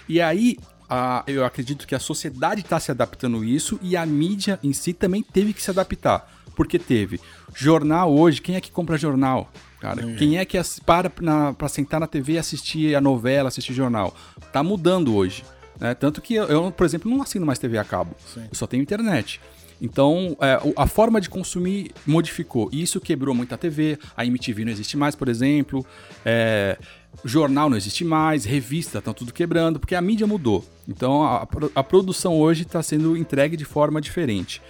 [0.09, 0.57] E aí,
[0.89, 4.73] a- eu acredito que a sociedade está se adaptando a isso e a mídia em
[4.73, 6.29] si também teve que se adaptar.
[6.55, 7.19] Porque teve
[7.55, 9.49] jornal hoje, quem é que compra jornal?
[9.79, 13.73] Cara, quem é que para na, pra sentar na TV e assistir a novela, assistir
[13.73, 14.13] jornal?
[14.51, 15.43] Tá mudando hoje.
[15.79, 15.95] Né?
[15.95, 18.15] Tanto que eu, eu, por exemplo, não assino mais TV a cabo.
[18.31, 18.41] Sim.
[18.43, 19.39] Eu só tenho internet.
[19.81, 22.69] Então, é, a forma de consumir modificou.
[22.71, 23.97] E isso quebrou muito a TV.
[24.15, 25.83] A MTV não existe mais, por exemplo.
[26.23, 26.77] É,
[27.23, 28.45] jornal não existe mais.
[28.45, 30.65] Revista estão tudo quebrando, porque a mídia mudou.
[30.87, 34.61] Então, a, a produção hoje está sendo entregue de forma diferente.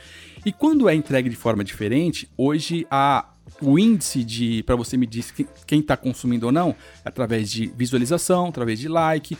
[0.46, 3.30] E quando é entregue de forma diferente, hoje a,
[3.62, 7.68] o índice de para você medir que- quem está consumindo ou não é através de
[7.78, 9.38] visualização, através de like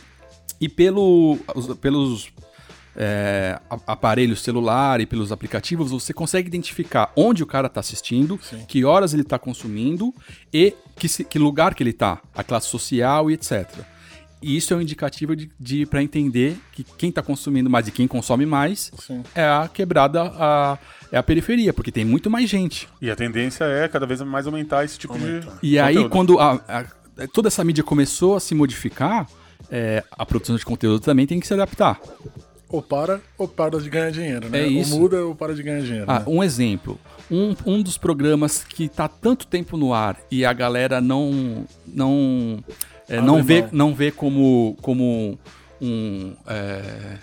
[0.60, 2.28] e pelo, os- pelos
[2.96, 8.38] é, a- aparelho celular e pelos aplicativos, você consegue identificar onde o cara está assistindo,
[8.42, 8.64] Sim.
[8.68, 10.14] que horas ele está consumindo
[10.52, 13.66] e que, se- que lugar que ele está, a classe social e etc.
[14.42, 17.92] E isso é um indicativo de, de para entender que quem está consumindo mais e
[17.92, 19.22] quem consome mais Sim.
[19.36, 20.78] é a quebrada, a,
[21.12, 22.88] é a periferia, porque tem muito mais gente.
[23.00, 25.58] E a tendência é cada vez mais aumentar esse tipo Aumentar.
[25.60, 25.66] de.
[25.68, 26.10] E aí, conteúdo.
[26.10, 29.28] quando a- a- toda essa mídia começou a se modificar,
[29.70, 32.00] é, a produção de conteúdo também tem que se adaptar.
[32.72, 34.62] Ou para, ou para de ganhar dinheiro, né?
[34.62, 34.94] É isso.
[34.94, 36.06] Ou muda ou para de ganhar dinheiro.
[36.08, 36.24] Ah, né?
[36.26, 36.98] um exemplo.
[37.30, 42.64] Um, um dos programas que tá tanto tempo no ar e a galera não não
[43.08, 43.70] é, não Abre vê mão.
[43.72, 45.38] não vê como como
[45.80, 47.18] um é,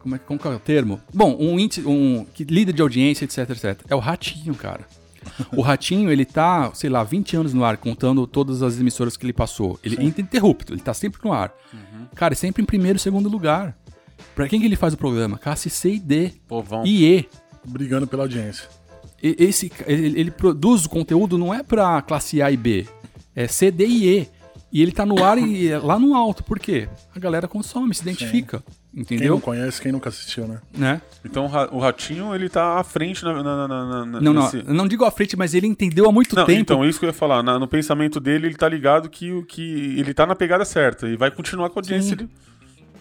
[0.00, 1.00] como é como que é o termo?
[1.14, 3.80] Bom, um um que líder de audiência, etc, etc.
[3.88, 4.84] É o Ratinho, cara.
[5.54, 9.24] O Ratinho, ele tá, sei lá, 20 anos no ar, contando todas as emissoras que
[9.24, 9.78] ele passou.
[9.84, 11.52] Ele é ininterrupto, ele tá sempre no ar.
[12.14, 13.76] Cara, sempre em primeiro e segundo lugar.
[14.34, 15.38] Pra quem que ele faz o programa?
[15.38, 16.32] Classe C e D.
[16.48, 16.84] Povão.
[16.86, 17.28] E E.
[17.66, 18.68] Brigando pela audiência.
[19.22, 22.86] E- Esse, ele, ele produz o conteúdo não é pra classe A e B,
[23.36, 24.28] é C, D e E.
[24.72, 26.44] E ele tá no ar e é lá no alto.
[26.44, 26.88] Por quê?
[27.14, 28.62] A galera consome, se identifica.
[28.92, 29.34] Quem Entendeu?
[29.34, 30.60] não conhece, quem nunca assistiu, né?
[30.76, 31.02] Né?
[31.24, 33.42] Então o Ra- o Ratinho, ele tá à frente na.
[33.42, 36.12] na, na- na- Não, não, nesse- eu não digo à frente, mas ele entendeu há
[36.12, 36.60] muito Não, tempo.
[36.60, 37.42] então, isso que eu ia falar.
[37.42, 41.08] na- no pensamento dele, ele tá ligado que, o que ele tá na pegada certa
[41.08, 42.16] e vai continuar com a audiência.
[42.16, 42.22] Sim.
[42.24, 42.30] Ele...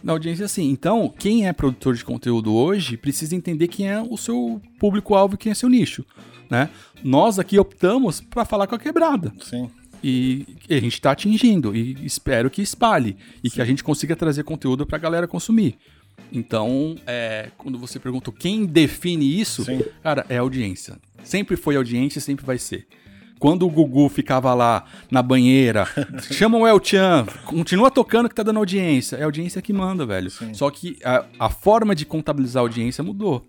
[0.03, 0.69] Na audiência, sim.
[0.69, 5.37] Então, quem é produtor de conteúdo hoje precisa entender quem é o seu público-alvo e
[5.37, 6.05] quem é seu nicho.
[6.49, 6.69] Né?
[7.03, 9.33] Nós aqui optamos para falar com a quebrada.
[9.41, 9.69] Sim.
[10.03, 11.75] E a gente está atingindo.
[11.75, 13.17] E espero que espalhe.
[13.43, 15.77] E que a gente consiga trazer conteúdo para a galera consumir.
[16.31, 19.81] Então, é, quando você pergunta quem define isso, Sim.
[20.03, 20.97] cara, é audiência.
[21.23, 22.87] Sempre foi audiência e sempre vai ser.
[23.39, 25.87] Quando o Gugu ficava lá na banheira,
[26.31, 29.15] chama o El Chan, continua tocando que tá dando audiência.
[29.15, 30.29] É a audiência que manda, velho.
[30.29, 30.53] Sim.
[30.53, 33.47] Só que a, a forma de contabilizar a audiência mudou.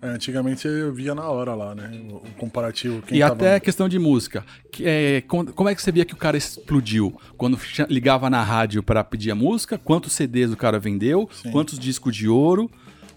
[0.00, 1.90] É, antigamente eu via na hora lá, né?
[2.10, 3.02] O, comparativo.
[3.10, 4.44] E tava- até questão de música.
[4.80, 7.18] É, com- como é que você via que o cara explodiu?
[7.36, 7.58] Quando
[7.88, 11.50] ligava na rádio para pedir a música, quantos CDs o cara vendeu, Sim.
[11.50, 12.70] quantos discos de ouro.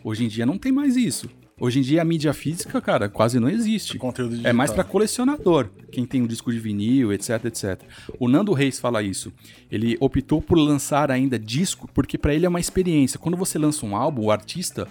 [0.03, 1.29] Hoje em dia não tem mais isso.
[1.63, 3.95] Hoje em dia a mídia física, cara, quase não existe.
[4.25, 4.53] É digital.
[4.55, 7.79] mais para colecionador, quem tem um disco de vinil, etc, etc.
[8.19, 9.31] O Nando Reis fala isso.
[9.71, 13.19] Ele optou por lançar ainda disco porque para ele é uma experiência.
[13.19, 14.87] Quando você lança um álbum, o artista,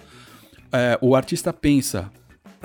[0.71, 2.09] é, o artista pensa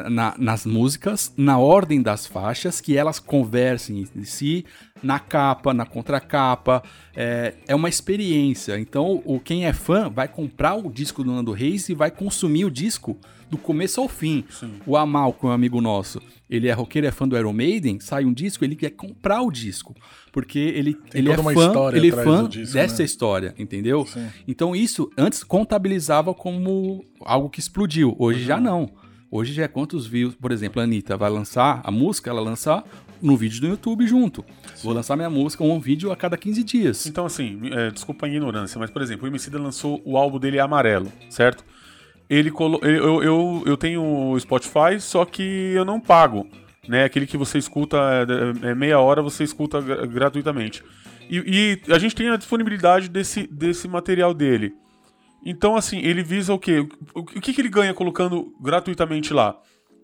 [0.08, 4.64] na- nas músicas, na ordem das faixas, que elas conversem entre si,
[5.02, 6.82] na capa, na contracapa.
[7.14, 8.78] É, é uma experiência.
[8.78, 12.64] Então, o quem é fã vai comprar o disco do Nando Reis e vai consumir
[12.64, 13.16] o disco
[13.50, 14.44] do começo ao fim.
[14.84, 18.00] O Amal, que é um amigo nosso, ele é roqueiro, é fã do Iron Maiden,
[18.00, 19.94] sai um disco, ele quer comprar o disco.
[20.32, 23.04] Porque ele, ele é toda uma fã, ele é fã disco, dessa né?
[23.04, 24.04] história, entendeu?
[24.04, 24.26] Sim.
[24.46, 28.14] Então isso antes contabilizava como algo que explodiu.
[28.18, 28.90] Hoje já não.
[29.36, 32.82] Hoje já é quantos views, por exemplo, a Anitta vai lançar a música, ela lança
[33.20, 34.42] no vídeo do YouTube junto.
[34.82, 37.04] Vou lançar minha música, um vídeo a cada 15 dias.
[37.04, 40.58] Então, assim, é, desculpa a ignorância, mas, por exemplo, o Emicida lançou o álbum dele
[40.58, 41.62] Amarelo, certo?
[42.30, 42.80] ele, colo...
[42.82, 45.42] eu, eu, eu tenho o Spotify, só que
[45.74, 46.46] eu não pago.
[46.88, 47.04] Né?
[47.04, 47.98] Aquele que você escuta
[48.62, 50.82] é, é meia hora, você escuta gratuitamente.
[51.28, 54.74] E, e, a gente tem a disponibilidade desse, desse material dele.
[55.48, 56.86] Então, assim, ele visa o quê?
[57.14, 59.56] O, que, que ele ganha colocando gratuitamente lá?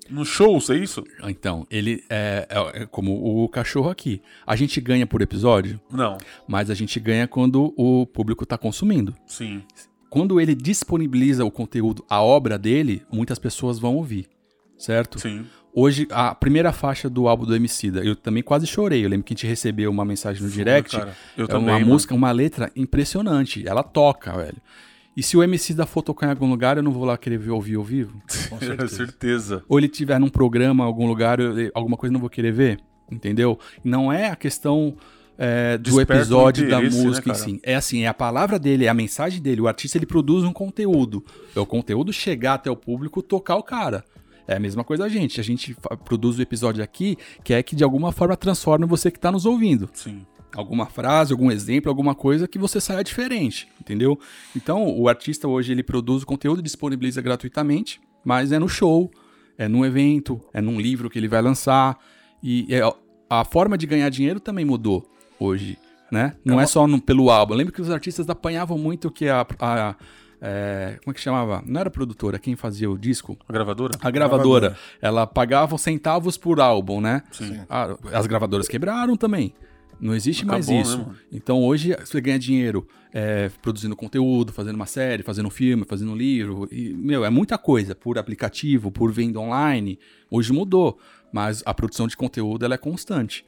[0.08, 1.02] Nos shows, é isso?
[1.24, 4.22] Então, ele é, é, é, como o cachorro aqui.
[4.46, 5.80] A gente ganha por episódio?
[5.90, 6.16] Não.
[6.46, 9.16] Mas a gente ganha quando o público está consumindo.
[9.26, 9.64] Sim.
[10.08, 14.28] Quando ele disponibiliza o conteúdo, a obra dele, muitas pessoas vão ouvir.
[14.78, 15.18] Certo?
[15.18, 15.44] Sim.
[15.74, 19.04] Hoje, a primeira faixa do álbum do Emicida, eu também quase chorei.
[19.04, 20.96] Eu lembro que a gente recebeu uma mensagem no direct.
[20.96, 21.86] Cara, eu é também, uma mano.
[21.86, 23.66] música, uma letra impressionante.
[23.66, 24.58] Ela toca, velho.
[25.16, 27.50] E se o Emicida for tocar em algum lugar, eu não vou lá querer ver
[27.50, 28.20] ouvir ao vivo?
[28.48, 28.96] Com certeza.
[28.96, 29.64] certeza.
[29.68, 32.78] Ou ele tiver num programa, algum lugar, eu- alguma coisa eu não vou querer ver?
[33.10, 33.58] Entendeu?
[33.84, 34.96] Não é a questão
[35.36, 37.44] é, do Desperta episódio da né, música em cara?
[37.44, 37.60] si.
[37.62, 39.60] É assim, é a palavra dele, é a mensagem dele.
[39.60, 41.22] O artista ele produz um conteúdo.
[41.54, 44.02] É o conteúdo chegar até o público, tocar o cara.
[44.48, 45.40] É a mesma coisa a gente.
[45.40, 49.18] A gente produz o episódio aqui, que é que de alguma forma transforme você que
[49.18, 50.22] está nos ouvindo Sim.
[50.54, 54.18] Alguma frase, algum exemplo, alguma coisa que você saia diferente, entendeu?
[54.56, 59.10] Então, o artista hoje ele produz o conteúdo e disponibiliza gratuitamente, mas é no show,
[59.58, 61.98] é num evento, é num livro que ele vai lançar
[62.42, 62.82] e é-
[63.28, 65.78] a forma de ganhar dinheiro também mudou hoje,
[66.10, 66.34] né?
[66.44, 67.54] Não é, só no- pelo álbum.
[67.54, 69.96] Eu lembro que os artistas apanhavam muito que a, a-
[70.44, 71.62] é, como é que chamava?
[71.64, 73.38] Não era a produtora, quem fazia o disco?
[73.48, 73.96] A gravadora?
[74.00, 74.78] A gravadora, Gravadora.
[75.00, 77.22] ela pagava centavos por álbum, né?
[77.30, 77.60] Sim.
[77.70, 79.54] Ah, as gravadoras quebraram também.
[80.02, 80.98] Não existe mais Acabou, isso.
[80.98, 85.84] né, então hoje você ganha dinheiro é, produzindo conteúdo, fazendo uma série, fazendo um filme,
[85.84, 86.68] fazendo um livro.
[86.72, 87.94] E, meu, é muita coisa.
[87.94, 90.00] Por aplicativo, por venda online.
[90.28, 90.98] Hoje mudou.
[91.32, 93.46] Mas a produção de conteúdo ela é constante.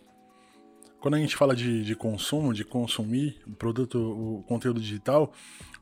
[1.01, 5.33] Quando a gente fala de, de consumo, de consumir o produto, o conteúdo digital,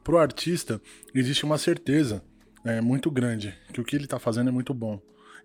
[0.03, 0.81] pro artista
[1.15, 2.25] existe uma certeza
[2.65, 4.99] é, muito grande que o que ele tá fazendo é muito bom.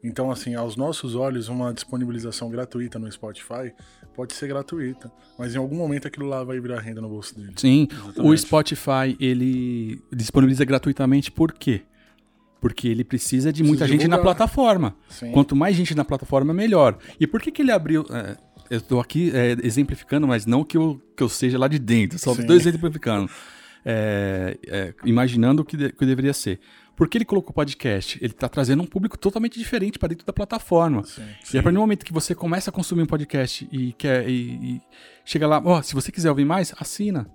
[0.03, 3.73] Então, assim, aos nossos olhos, uma disponibilização gratuita no Spotify
[4.17, 7.53] pode ser gratuita, mas em algum momento aquilo lá vai virar renda no bolso dele.
[7.55, 8.37] Sim, o Exatamente.
[8.39, 11.83] Spotify ele disponibiliza gratuitamente por quê?
[12.59, 14.95] Porque ele precisa de muita gente na plataforma.
[15.07, 15.31] Sim.
[15.31, 16.97] Quanto mais gente na plataforma, melhor.
[17.19, 18.03] E por que, que ele abriu.
[18.09, 18.35] é,
[18.71, 22.17] eu estou aqui é, exemplificando, mas não que eu, que eu seja lá de dentro,
[22.17, 22.41] só Sim.
[22.41, 23.29] estou exemplificando.
[23.89, 26.59] É, é, imaginando o que, de- que deveria ser.
[26.93, 28.17] Por que ele colocou podcast?
[28.21, 31.03] Ele está trazendo um público totalmente diferente para dentro da plataforma.
[31.05, 31.21] Sim.
[31.53, 34.33] E a partir do momento que você começa a consumir um podcast e quer e,
[34.75, 34.81] e
[35.23, 37.29] chega lá, ó, se você quiser ouvir mais, assina.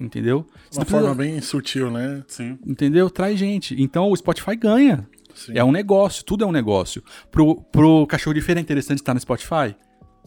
[0.00, 0.46] Entendeu?
[0.70, 2.24] Você Uma precisa- forma bem sutil, né?
[2.26, 2.58] Sim.
[2.66, 3.08] Entendeu?
[3.10, 3.80] Traz gente.
[3.80, 5.06] Então o Spotify ganha.
[5.34, 5.52] Sim.
[5.54, 7.02] É um negócio, tudo é um negócio.
[7.30, 9.76] Pro, pro cachorro de feira é interessante estar no Spotify?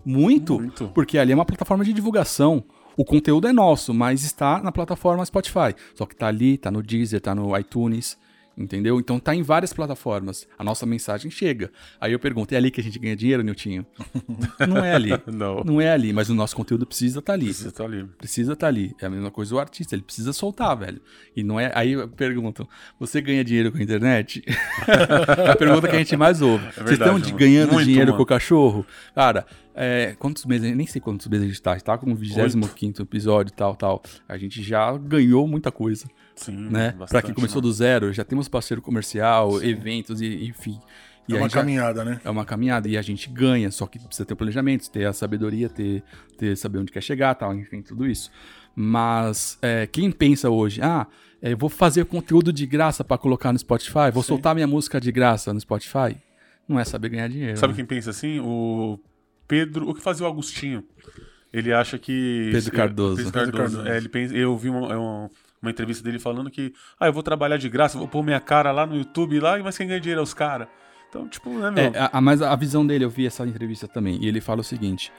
[0.05, 0.87] Muito, Muito.
[0.89, 2.63] Porque ali é uma plataforma de divulgação.
[2.97, 5.73] O conteúdo é nosso, mas está na plataforma Spotify.
[5.95, 8.17] Só que tá ali, tá no Deezer, tá no iTunes,
[8.57, 8.99] entendeu?
[8.99, 10.45] Então tá em várias plataformas.
[10.59, 11.71] A nossa mensagem chega.
[11.99, 13.85] Aí eu pergunto, é ali que a gente ganha dinheiro, Niltinho?
[14.67, 15.09] Não é ali.
[15.25, 15.63] Não.
[15.63, 17.53] Não é ali, mas o nosso conteúdo precisa estar ali.
[17.53, 18.03] Você tá ali.
[18.17, 18.93] Precisa estar ali.
[19.01, 21.01] É a mesma coisa o artista, ele precisa soltar, velho.
[21.35, 21.71] E não é.
[21.73, 22.67] Aí perguntam:
[22.99, 24.43] você ganha dinheiro com a internet?
[25.47, 26.65] é a pergunta que a gente mais ouve.
[26.65, 27.37] Vocês verdade, estão de- mano.
[27.37, 28.17] ganhando Muito, dinheiro mano.
[28.17, 28.85] com o cachorro?
[29.15, 30.75] Cara, é, quantos meses?
[30.75, 31.71] Nem sei quantos meses a gente tá.
[31.71, 34.01] A gente tá com o 25 episódio, tal, tal.
[34.27, 36.69] A gente já ganhou muita coisa, Sim.
[36.69, 36.95] né?
[37.09, 37.69] pra quem começou mano.
[37.69, 40.79] do zero, já temos parceiro comercial, eventos e enfim.
[41.27, 42.19] E É uma caminhada, né?
[42.23, 45.13] é uma caminhada e a gente ganha, só que precisa ter o planejamento, ter a
[45.13, 46.03] sabedoria, ter,
[46.37, 48.31] ter saber onde quer chegar, tal, enfim, tudo isso.
[48.75, 51.05] Mas é, quem pensa hoje, ah,
[51.41, 55.11] é, vou fazer conteúdo de graça pra colocar no Spotify, vou soltar minha música de
[55.11, 56.17] graça no Spotify,
[56.67, 57.57] não é saber ganhar dinheiro.
[57.57, 57.77] Sabe né?
[57.77, 58.39] quem pensa assim?
[58.39, 58.99] O
[59.51, 59.89] Pedro.
[59.89, 60.83] O que fazia o Agostinho?
[61.53, 62.49] Ele acha que.
[62.53, 63.15] Pedro Cardoso.
[63.17, 63.75] Pedro Pedro Cardoso.
[63.77, 63.93] Cardoso.
[63.93, 65.29] É, ele pensa, eu vi uma, é uma,
[65.61, 66.73] uma entrevista dele falando que.
[66.99, 69.77] Ah, eu vou trabalhar de graça, vou pôr minha cara lá no YouTube, lá, mas
[69.77, 70.67] quem ganha dinheiro é os caras.
[71.09, 71.83] Então, tipo, né, meu?
[71.83, 74.61] É, a, a- mas a visão dele, eu vi essa entrevista também, e ele fala
[74.61, 75.11] o seguinte: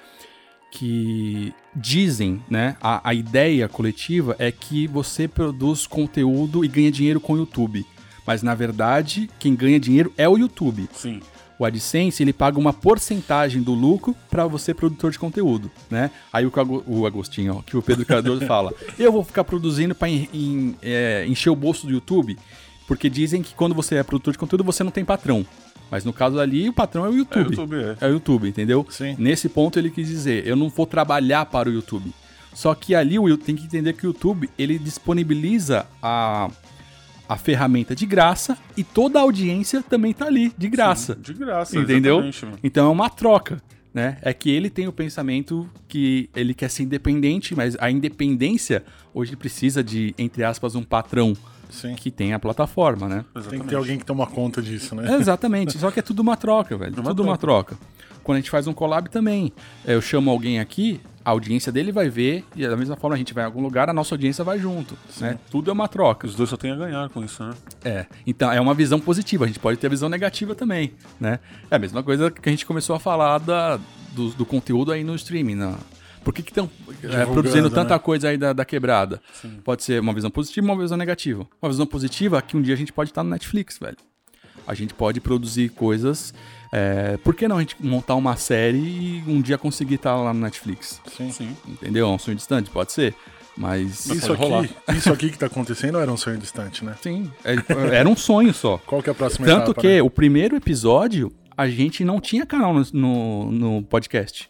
[0.70, 2.76] que dizem, né?
[2.80, 7.84] A, a ideia coletiva é que você produz conteúdo e ganha dinheiro com o YouTube.
[8.26, 10.88] Mas na verdade, quem ganha dinheiro é o YouTube.
[10.92, 11.20] Sim.
[11.58, 16.10] O AdSense, ele paga uma porcentagem do lucro para você, produtor de conteúdo, né?
[16.32, 19.44] Aí o, o Ago- o Agostinho, ó, que o Pedro Cardoso fala, eu vou ficar
[19.44, 20.08] produzindo para
[21.26, 22.36] encher o bolso do YouTube,
[22.86, 25.46] porque dizem que quando você é produtor de conteúdo, você não tem patrão.
[25.90, 27.50] Mas no caso ali, o patrão é o É, YouTube.
[27.50, 27.96] YouTube, é.
[28.00, 28.86] É o YouTube, entendeu?
[28.90, 29.14] Sim.
[29.18, 32.10] Nesse ponto ele quis dizer, eu não vou trabalhar para o YouTube.
[32.54, 36.50] Só que ali o tem que entender que o YouTube, ele disponibiliza a,
[37.28, 41.14] a ferramenta de graça e toda a audiência também tá ali, de graça.
[41.14, 42.20] De graça, Entendeu?
[42.24, 42.60] exatamente.
[42.62, 44.18] Então é uma troca, né?
[44.22, 49.36] É que ele tem o pensamento que ele quer ser independente, mas a independência hoje
[49.36, 51.36] precisa de, entre aspas, um patrão
[51.70, 51.94] Sim.
[51.94, 53.24] que tem a plataforma, né?
[53.48, 55.12] Tem que ter alguém que toma conta disso, né?
[55.12, 56.94] É, exatamente, só que é tudo uma troca, velho.
[56.94, 57.76] Uma tudo uma troca.
[58.22, 59.52] Quando a gente faz um collab também,
[59.84, 63.32] eu chamo alguém aqui, a audiência dele vai ver, e da mesma forma a gente
[63.32, 65.38] vai em algum lugar, a nossa audiência vai junto, né?
[65.50, 66.26] Tudo é uma troca.
[66.26, 67.54] Os dois só tem a ganhar com isso, né?
[67.84, 71.38] É, então é uma visão positiva, a gente pode ter a visão negativa também, né?
[71.70, 73.78] É a mesma coisa que a gente começou a falar da,
[74.12, 75.76] do, do conteúdo aí no streaming, na...
[76.24, 76.70] Por que estão
[77.02, 77.98] é, produzindo tanta né?
[77.98, 79.20] coisa aí da, da quebrada?
[79.64, 81.44] Pode ser uma visão positiva uma visão negativa.
[81.60, 83.96] Uma visão positiva é que um dia a gente pode estar no Netflix, velho.
[84.66, 86.32] A gente pode produzir coisas.
[86.70, 90.32] É, por que não a gente montar uma série e um dia conseguir estar lá
[90.32, 91.00] no Netflix?
[91.16, 91.30] Sim.
[91.30, 91.56] Sim.
[91.68, 92.06] Entendeu?
[92.06, 92.70] É um sonho distante?
[92.70, 93.14] Pode ser.
[93.56, 94.06] Mas.
[94.06, 94.60] Isso pode rolar.
[94.64, 96.94] aqui, isso aqui que tá acontecendo era um sonho distante, né?
[97.02, 97.56] Sim, é-
[97.98, 98.78] era um sonho só.
[98.78, 100.02] Qual que é a próxima Tanto etapa, que né?
[100.02, 104.48] o primeiro episódio a gente não tinha canal no, no, no podcast.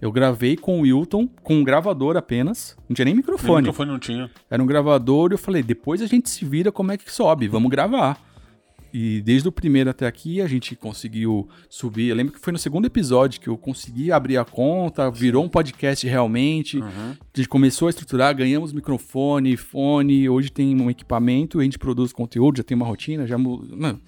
[0.00, 2.76] Eu gravei com o Wilton, com um gravador apenas.
[2.88, 3.58] Não tinha nem Nem microfone.
[3.62, 4.28] microfone não tinha.
[4.50, 7.46] Era um gravador e eu falei, depois a gente se vira como é que sobe,
[7.46, 8.20] vamos gravar.
[8.92, 12.08] E desde o primeiro até aqui a gente conseguiu subir.
[12.08, 15.48] Eu lembro que foi no segundo episódio que eu consegui abrir a conta, virou um
[15.48, 16.82] podcast realmente.
[16.82, 22.12] A gente começou a estruturar, ganhamos microfone, fone, hoje tem um equipamento, a gente produz
[22.12, 24.00] conteúdo, já tem uma rotina, já, mano,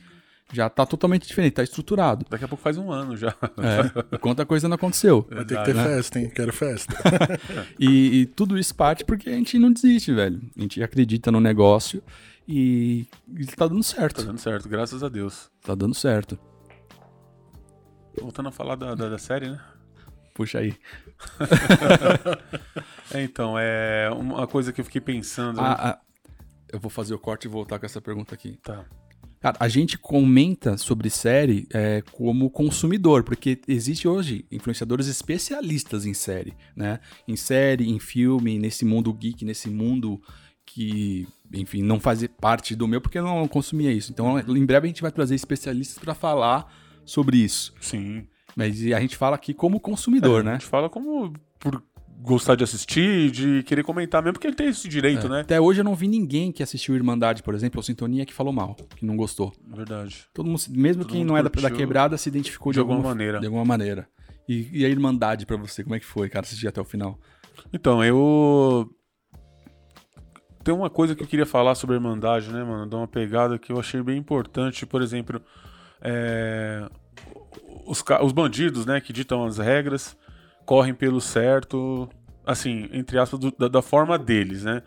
[0.53, 2.27] já tá totalmente diferente, tá estruturado.
[2.29, 3.35] Daqui a pouco faz um ano já.
[3.59, 5.27] É, quanta coisa não aconteceu.
[5.31, 5.85] Vai ter que ter né?
[5.85, 6.31] festa, hein?
[6.35, 6.95] Quero festa.
[7.79, 10.41] E, e tudo isso parte porque a gente não desiste, velho.
[10.57, 12.03] A gente acredita no negócio
[12.47, 13.07] e,
[13.39, 14.25] e tá dando Tá certo.
[14.25, 15.51] dando certo, graças a Deus.
[15.63, 16.39] Tá dando certo.
[18.21, 19.61] Voltando a falar da, da, da série, né?
[20.35, 20.75] Puxa aí.
[23.13, 25.57] É, então, é uma coisa que eu fiquei pensando.
[25.61, 25.63] né?
[25.69, 26.01] Ah, ah,
[26.73, 28.59] eu vou fazer o corte e voltar com essa pergunta aqui.
[28.63, 28.85] Tá.
[29.41, 36.15] Cara, a gente comenta sobre série é, como consumidor, porque existe hoje influenciadores especialistas em
[36.15, 36.99] série, né?
[37.29, 40.21] Em série, em filme, nesse mundo geek, nesse mundo
[40.65, 44.11] que, enfim, não fazia parte do meu, porque eu não consumia isso.
[44.13, 46.73] Então, em breve a gente vai trazer especialistas para falar
[47.05, 47.73] sobre isso.
[47.81, 48.27] Sim.
[48.57, 50.53] Mas a gente fala aqui como consumidor, É, A né?
[50.55, 51.83] gente fala como por
[52.21, 55.41] gostar de assistir, de querer comentar mesmo, porque ele tem esse direito, né?
[55.41, 58.53] Até hoje eu não vi ninguém que assistiu Irmandade, por exemplo, ou Sintonia, que falou
[58.53, 59.53] mal, que não gostou.
[59.67, 60.25] Verdade.
[60.33, 63.01] Todo mundo, mesmo Todo quem mundo não é da, quebrada, se identificou de, de alguma
[63.01, 63.41] maneira.
[63.41, 64.09] De alguma maneira.
[64.49, 67.19] E, e a Irmandade pra você, como é que foi, cara, assistir até o final?
[67.73, 68.89] Então, eu.
[70.65, 72.87] Tem uma coisa que eu queria falar sobre a Irmandade, né, mano?
[72.87, 74.87] Dar uma pegada que eu achei bem importante.
[74.87, 75.41] Por exemplo,
[76.01, 76.89] é,
[77.87, 80.17] os, os bandidos, né, que ditam as regras,
[80.65, 82.09] correm pelo certo,
[82.47, 84.83] assim, entre aspas, do- da, da forma deles, né?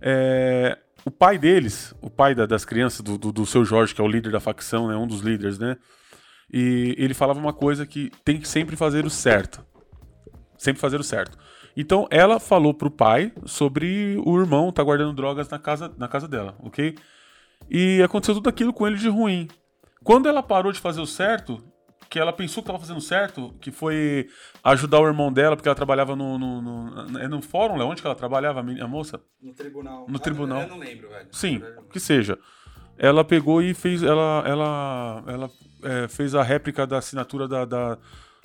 [0.00, 4.00] É, o pai deles, o pai da- das crianças, do, do, do seu Jorge, que
[4.02, 5.78] é o líder da facção, né, um dos líderes, né?
[6.52, 9.64] E ele falava uma coisa que tem que sempre fazer o certo.
[10.58, 11.38] Sempre fazer o certo.
[11.76, 16.28] Então ela falou pro pai sobre o irmão tá guardando drogas na casa, na casa
[16.28, 16.94] dela, ok?
[17.68, 19.48] E aconteceu tudo aquilo com ele de ruim.
[20.02, 21.62] Quando ela parou de fazer o certo,
[22.08, 24.28] que ela pensou que estava fazendo certo, que foi
[24.62, 28.00] ajudar o irmão dela, porque ela trabalhava no, no, no, é no fórum, Léo, onde
[28.00, 29.20] que ela trabalhava, a a moça?
[29.42, 30.06] No tribunal.
[30.08, 30.62] No tribunal.
[30.62, 31.28] eu não lembro, velho.
[31.32, 32.38] Sim, que seja.
[32.96, 34.02] Ela pegou e fez.
[34.02, 35.50] Ela, ela, ela
[35.82, 37.98] é, fez a réplica da assinatura da, da,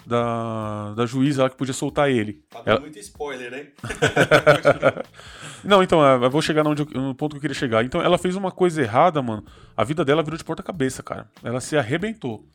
[0.09, 2.41] da, da juíza lá que podia soltar ele.
[2.49, 3.67] Tá Ela- muito spoiler, hein?
[5.63, 7.83] Não, então, é, eu vou chegar onde eu- no ponto que eu queria chegar.
[7.85, 9.43] Então, ela fez uma coisa errada, mano.
[9.75, 11.29] A vida dela virou de ponta-cabeça, cara.
[11.43, 12.45] Ela se arrebentou.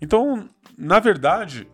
[0.00, 1.66] Então, na verdade,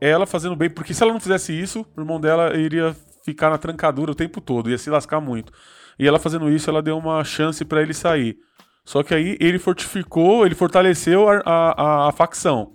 [0.00, 3.50] é ela fazendo bem, porque se ela não fizesse isso, o irmão dela iria ficar
[3.50, 5.52] na trancadura o tempo todo, ia se lascar muito.
[5.98, 8.36] E ela fazendo isso, ela deu uma chance pra ele sair.
[8.84, 12.72] Só que aí ele fortificou, ele fortaleceu a, a, a facção.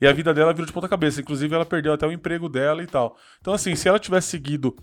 [0.00, 1.20] E a vida dela virou de ponta cabeça.
[1.20, 3.16] Inclusive, ela perdeu até o emprego dela e tal.
[3.40, 4.74] Então, assim, se ela tivesse seguido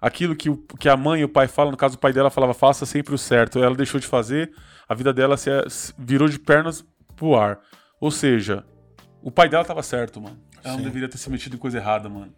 [0.00, 2.28] aquilo que, o, que a mãe e o pai falam, no caso o pai dela
[2.28, 4.52] falava, faça sempre o certo, ela deixou de fazer,
[4.86, 5.50] a vida dela se,
[5.96, 6.84] virou de pernas
[7.16, 7.60] pro ar.
[7.98, 8.64] Ou seja,
[9.22, 10.38] o pai dela tava certo, mano.
[10.62, 10.84] Ela não Sim.
[10.84, 12.34] deveria ter se metido em coisa errada, mano.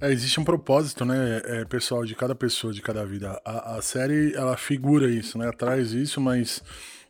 [0.00, 3.40] É, existe um propósito, né, é, pessoal, de cada pessoa, de cada vida.
[3.44, 6.62] A, a série, ela figura isso, né, traz isso, mas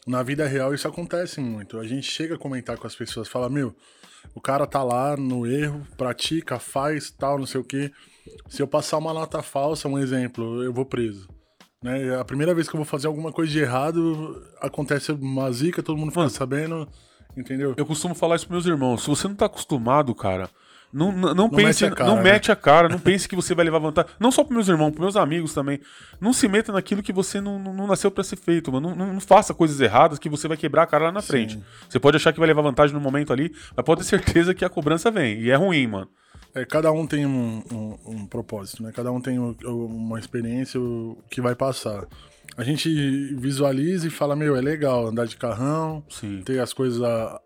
[0.06, 1.78] na vida real isso acontece muito.
[1.78, 3.74] A gente chega a comentar com as pessoas, fala, meu,
[4.34, 7.90] o cara tá lá no erro, pratica, faz, tal, não sei o quê.
[8.48, 11.28] Se eu passar uma nota falsa, um exemplo, eu vou preso.
[11.82, 12.14] Né?
[12.18, 15.96] A primeira vez que eu vou fazer alguma coisa de errado, acontece uma zica, todo
[15.96, 16.88] mundo fica Mano, sabendo,
[17.36, 17.74] entendeu?
[17.76, 19.02] Eu costumo falar isso pros meus irmãos.
[19.02, 20.48] Se você não tá acostumado, cara,
[20.92, 22.22] não, não, não pense, mete a cara, não né?
[22.22, 24.10] mete a cara, não pense que você vai levar vantagem.
[24.20, 25.80] Não só pros meus irmãos, pros meus amigos também.
[26.20, 28.94] Não se meta naquilo que você não, não, não nasceu pra ser feito, mano.
[28.94, 31.58] Não, não, faça coisas erradas que você vai quebrar a cara lá na frente.
[31.88, 34.64] Você pode achar que vai levar vantagem no momento ali, mas pode ter certeza que
[34.64, 35.40] a cobrança vem.
[35.40, 36.08] E é ruim, mano.
[36.54, 38.92] É, cada um tem um, um- um propósito, né?
[38.94, 40.78] Cada um tem uma experiência
[41.30, 42.04] que vai passar.
[42.56, 46.42] A gente visualiza e fala, meu, é legal andar de carrão, Sim.
[46.44, 47.00] ter as coisas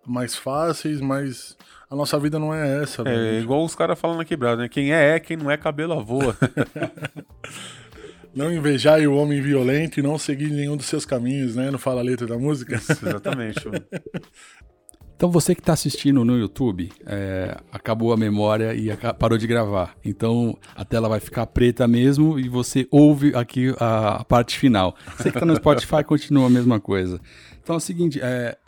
[0.07, 1.57] mais fáceis, mas
[1.89, 3.03] a nossa vida não é essa.
[3.03, 3.43] É velho.
[3.43, 4.69] igual os caras falam na quebrada, né?
[4.69, 6.37] Quem é, é, quem não é, cabelo à voa.
[8.35, 11.71] Não invejai o homem violento e não seguir nenhum dos seus caminhos, né?
[11.71, 12.75] Não fala a letra da música.
[12.75, 13.61] Exatamente.
[15.17, 19.97] Então você que está assistindo no YouTube, é, acabou a memória e parou de gravar.
[20.05, 24.95] Então a tela vai ficar preta mesmo e você ouve aqui a, a parte final.
[25.17, 27.19] Você que está no Spotify continua a mesma coisa.
[27.62, 28.59] Então é o seguinte, é,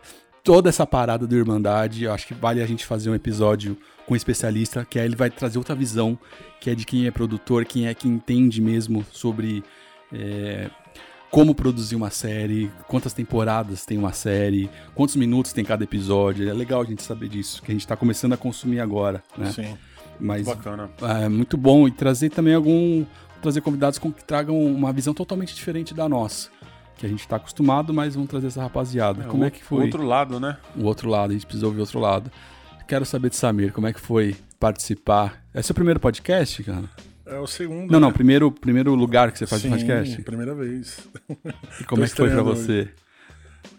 [0.42, 3.76] toda essa parada do Irmandade, eu acho que vale a gente fazer um episódio
[4.06, 6.18] com um especialista, que aí ele vai trazer outra visão,
[6.58, 9.62] que é de quem é produtor, quem é que entende mesmo sobre
[10.10, 10.70] é,
[11.30, 16.48] como produzir uma série, quantas temporadas tem uma série, quantos minutos tem cada episódio.
[16.48, 19.52] É legal a gente saber disso, que a gente está começando a consumir agora, né?
[19.52, 19.76] Sim.
[20.18, 20.90] Mas Bacana.
[21.22, 23.04] é muito bom e trazer também algum
[23.40, 26.50] trazer convidados com que tragam uma visão totalmente diferente da nossa,
[26.96, 29.24] que a gente está acostumado, mas vamos trazer essa rapaziada.
[29.24, 30.56] como é que foi Outro lado, né?
[30.76, 31.30] o outro lado?
[31.30, 32.30] A gente precisou ouvir o outro lado.
[32.88, 35.44] Quero saber de Samir, como é que foi participar?
[35.54, 36.84] É seu primeiro podcast, cara?
[37.28, 37.90] É o segundo.
[37.90, 38.06] Não, né?
[38.06, 40.22] não, primeiro, primeiro lugar que você faz Sim, um podcast.
[40.22, 40.98] primeira vez.
[41.80, 42.88] E como é que foi pra você?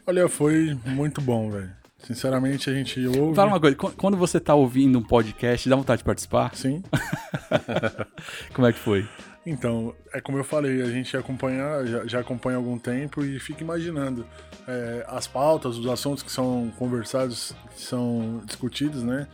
[0.05, 1.71] Olha, foi muito bom, velho.
[2.03, 3.35] Sinceramente, a gente ouve.
[3.35, 6.55] Fala uma coisa, qu- quando você tá ouvindo um podcast, dá vontade de participar?
[6.55, 6.81] Sim.
[8.53, 9.07] Como é que foi?
[9.45, 13.39] Então, é como eu falei, a gente acompanha, já, já acompanha há algum tempo e
[13.39, 14.25] fica imaginando
[14.67, 19.27] é, as pautas, os assuntos que são conversados, que são discutidos, né?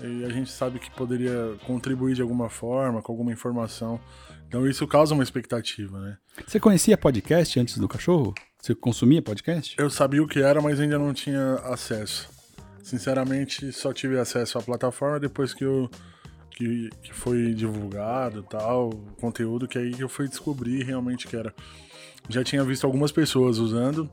[0.00, 3.98] E a gente sabe que poderia contribuir de alguma forma, com alguma informação.
[4.46, 6.18] Então isso causa uma expectativa, né?
[6.46, 8.34] Você conhecia podcast antes do cachorro?
[8.60, 9.74] Você consumia podcast?
[9.78, 12.28] Eu sabia o que era, mas ainda não tinha acesso.
[12.82, 15.90] Sinceramente, só tive acesso à plataforma depois que eu
[16.50, 21.54] que, que foi divulgado tal, o conteúdo que aí eu fui descobrir realmente que era.
[22.28, 24.10] Já tinha visto algumas pessoas usando,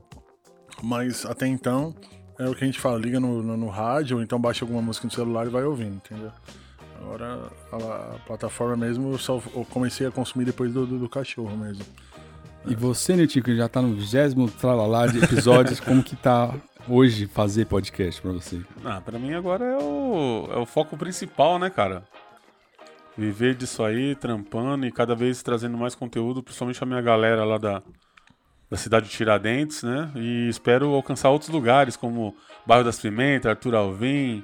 [0.82, 1.96] mas até então
[2.40, 4.82] é o que a gente fala, liga no, no, no rádio, ou então baixa alguma
[4.82, 6.32] música no celular e vai ouvindo, entendeu?
[7.02, 7.76] Agora a,
[8.16, 11.84] a plataforma mesmo eu só eu comecei a consumir depois do, do, do cachorro mesmo.
[12.66, 16.54] E você, Netico, que já tá no vigésimo tralalá de episódios, como que tá
[16.88, 18.62] hoje fazer podcast pra você?
[18.86, 22.04] Ah, pra mim agora é o, é o foco principal, né, cara?
[23.18, 27.58] Viver disso aí, trampando e cada vez trazendo mais conteúdo, principalmente a minha galera lá
[27.58, 27.84] da,
[28.74, 30.10] da cidade de Tiradentes, né?
[30.16, 34.44] E espero alcançar outros lugares, como Bairro das Pimentas, Arthur Alvim,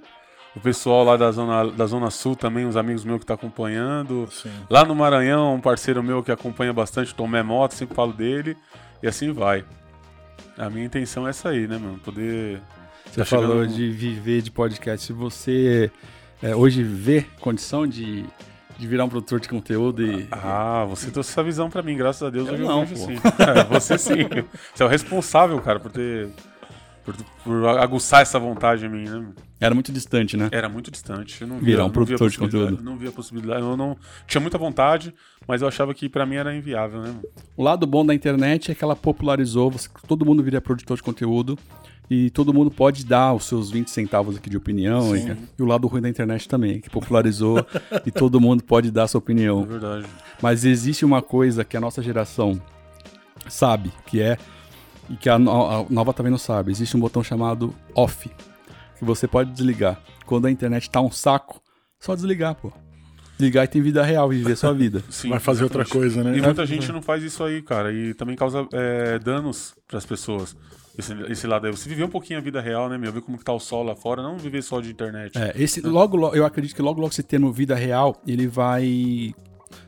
[0.55, 4.27] o pessoal lá da Zona, da zona Sul também, os amigos meus que tá acompanhando.
[4.31, 4.51] Sim.
[4.69, 8.55] Lá no Maranhão, um parceiro meu que acompanha bastante, Tomé Moto, sempre falo dele,
[9.01, 9.65] e assim vai.
[10.59, 11.97] A minha intenção é essa aí, né, mano?
[11.97, 12.61] Poder.
[13.07, 15.07] Você Tá falou chegando- de viver de podcast.
[15.07, 15.91] Se você
[16.43, 18.25] é, hoje vê condição de,
[18.79, 20.25] de virar um produtor de conteúdo e.
[20.31, 22.47] Ah, você trouxe essa visão pra mim, graças a Deus.
[22.47, 23.11] Eu hoje não, vejo pô.
[23.11, 23.19] assim.
[23.59, 24.25] É, você sim.
[24.73, 26.29] Você é o responsável, cara, por ter.
[27.03, 29.25] Por, por aguçar essa vontade em mim, né?
[29.59, 30.47] Era muito distante, né?
[30.51, 31.41] Era muito distante.
[31.41, 32.81] Eu não Virar via, um produtor de conteúdo.
[32.81, 33.61] Não via possibilidade.
[33.61, 35.13] Eu não tinha muita vontade,
[35.45, 37.15] mas eu achava que pra mim era inviável, né?
[37.57, 39.73] O lado bom da internet é que ela popularizou,
[40.07, 41.59] todo mundo vira produtor de conteúdo
[42.09, 45.15] e todo mundo pode dar os seus 20 centavos aqui de opinião.
[45.15, 47.65] E, e o lado ruim da internet também, que popularizou
[48.05, 49.63] e todo mundo pode dar a sua É opinião.
[49.65, 50.05] verdade.
[50.41, 52.59] Mas existe uma coisa que a nossa geração
[53.47, 54.37] sabe, que é,
[55.09, 58.29] e que a, no- a nova também não sabe, existe um botão chamado off,
[58.97, 59.99] que você pode desligar.
[60.25, 61.61] Quando a internet tá um saco,
[61.99, 62.71] só desligar, pô.
[63.39, 65.01] Ligar e tem vida real, viver sua vida.
[65.09, 66.37] Sim, Vai fazer outra coisa, né?
[66.37, 67.91] E muita gente não faz isso aí, cara.
[67.93, 70.55] E também causa é, danos pras pessoas.
[70.99, 71.71] Esse, esse lado aí.
[71.71, 73.11] Você viver um pouquinho a vida real, né, meu?
[73.11, 75.37] Ver como que tá o sol lá fora, não viver só de internet.
[75.37, 79.33] É, esse logo, logo, eu acredito que logo logo você tendo vida real, ele vai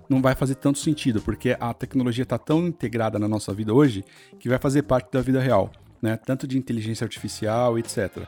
[0.07, 4.03] não vai fazer tanto sentido, porque a tecnologia está tão integrada na nossa vida hoje
[4.39, 6.17] que vai fazer parte da vida real, né?
[6.17, 8.23] Tanto de inteligência artificial, etc.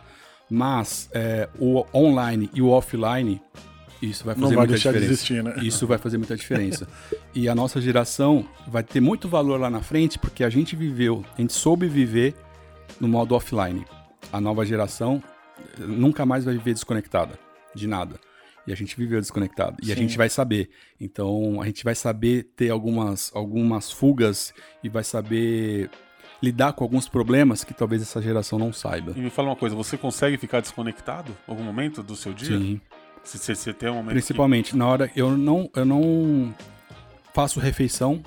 [0.49, 3.41] Mas é, o online e o offline,
[4.01, 5.13] isso vai fazer Não vai muita deixar de diferença.
[5.13, 5.55] existir, né?
[5.65, 6.87] Isso vai fazer muita diferença.
[7.33, 11.23] e a nossa geração vai ter muito valor lá na frente, porque a gente viveu,
[11.37, 12.35] a gente soube viver
[13.03, 13.85] no modo offline.
[14.31, 15.21] A nova geração
[15.77, 17.37] eh, nunca mais vai viver desconectada
[17.75, 18.17] de nada.
[18.65, 19.75] E a gente viveu desconectado.
[19.83, 20.03] E a Sim.
[20.03, 20.69] gente vai saber.
[20.99, 25.89] Então, a gente vai saber ter algumas, algumas fugas e vai saber
[26.41, 29.11] lidar com alguns problemas que talvez essa geração não saiba.
[29.17, 32.57] E me fala uma coisa, você consegue ficar desconectado em algum momento do seu dia?
[32.57, 32.79] Sim.
[33.25, 34.11] Se você tem um momento.
[34.11, 36.53] Principalmente na hora eu não eu não
[37.33, 38.21] faço refeição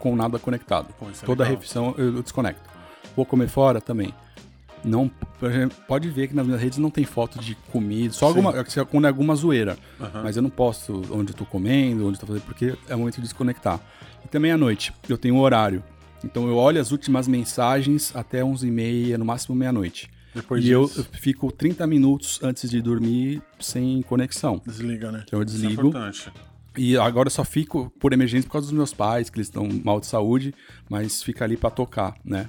[0.00, 0.88] com nada conectado.
[0.88, 0.94] Que...
[0.94, 2.73] Pô, é Toda refeição eu, eu desconecto.
[3.16, 4.12] Vou comer fora também.
[4.84, 5.10] Não,
[5.88, 8.38] pode ver que nas minhas redes não tem foto de comida, só Sim.
[8.44, 9.78] alguma, quando é alguma zoeira.
[9.98, 10.22] Aham.
[10.22, 12.98] Mas eu não posto onde eu tô comendo, onde eu tô fazendo, porque é o
[12.98, 13.80] momento de desconectar.
[14.24, 15.82] E também à noite, eu tenho um horário.
[16.22, 20.10] Então eu olho as últimas mensagens até 11h30, no máximo meia-noite.
[20.34, 24.60] Depois E eu, eu fico 30 minutos antes de dormir sem conexão.
[24.66, 25.22] desliga, né?
[25.26, 25.88] Então eu Isso é desligo.
[25.88, 26.30] importante.
[26.76, 29.66] E agora eu só fico por emergência por causa dos meus pais, que eles estão
[29.84, 30.52] mal de saúde,
[30.90, 32.48] mas fica ali pra tocar, né?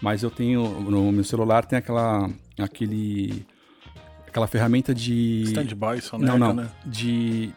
[0.00, 3.44] Mas eu tenho no meu celular tem aquela aquele
[4.26, 6.70] aquela ferramenta de Stand-by, só não, não, né?
[6.86, 7.50] de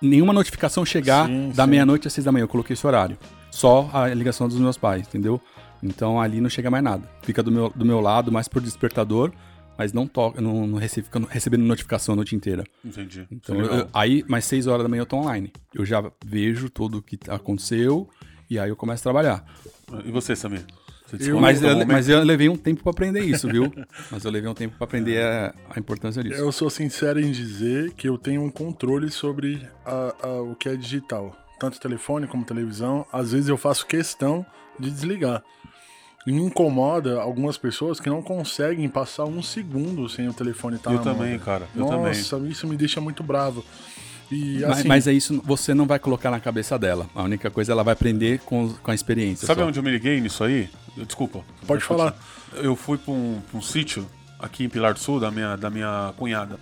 [0.00, 3.18] nenhuma notificação chegar Sim, da meia-noite às seis da manhã, eu coloquei esse horário.
[3.50, 5.40] Só a ligação dos meus pais, entendeu?
[5.82, 7.08] Então ali não chega mais nada.
[7.22, 9.32] Fica do meu, do meu lado, mais por despertador,
[9.76, 12.64] mas não toca, não, não recebe, fica recebendo notificação a noite inteira.
[12.84, 13.26] Entendi.
[13.30, 15.52] Então, eu- aí, mais 6 horas da manhã eu tô online.
[15.74, 18.08] Eu já vejo tudo o que aconteceu
[18.48, 19.44] e aí eu começo a trabalhar.
[20.04, 20.64] E você, Samir?
[21.18, 23.72] Eu- Mas eu, mas eu levei um tempo pra aprender isso, viu?
[24.10, 26.36] mas eu levei um tempo pra aprender a, a importância disso.
[26.40, 30.68] Eu sou sincero em dizer que eu tenho um controle sobre a- a- o que
[30.68, 31.36] é digital.
[31.58, 33.04] Tanto telefone como televisão.
[33.12, 34.44] Às vezes eu faço questão
[34.78, 35.42] de desligar.
[36.26, 40.90] E me incomoda algumas pessoas que não conseguem passar um segundo sem o telefone estar
[40.90, 41.38] Eu na também, mão.
[41.38, 41.66] cara.
[41.74, 42.06] Eu também.
[42.08, 43.64] Nossa, isso me deixa muito bravo.
[44.30, 47.06] E Mas, assim, mas é isso, você não vai colocar na cabeça dela.
[47.14, 49.46] A única coisa ela vai aprender com, com a experiência.
[49.46, 49.66] Sabe só.
[49.66, 50.68] onde eu me liguei nisso aí?
[50.96, 51.40] Eu- Desculpa.
[51.66, 52.14] Pode falar.
[52.54, 54.06] Eu fui pra um, um sítio
[54.38, 56.58] aqui em Pilar do Sul, da minha, da minha cunhada.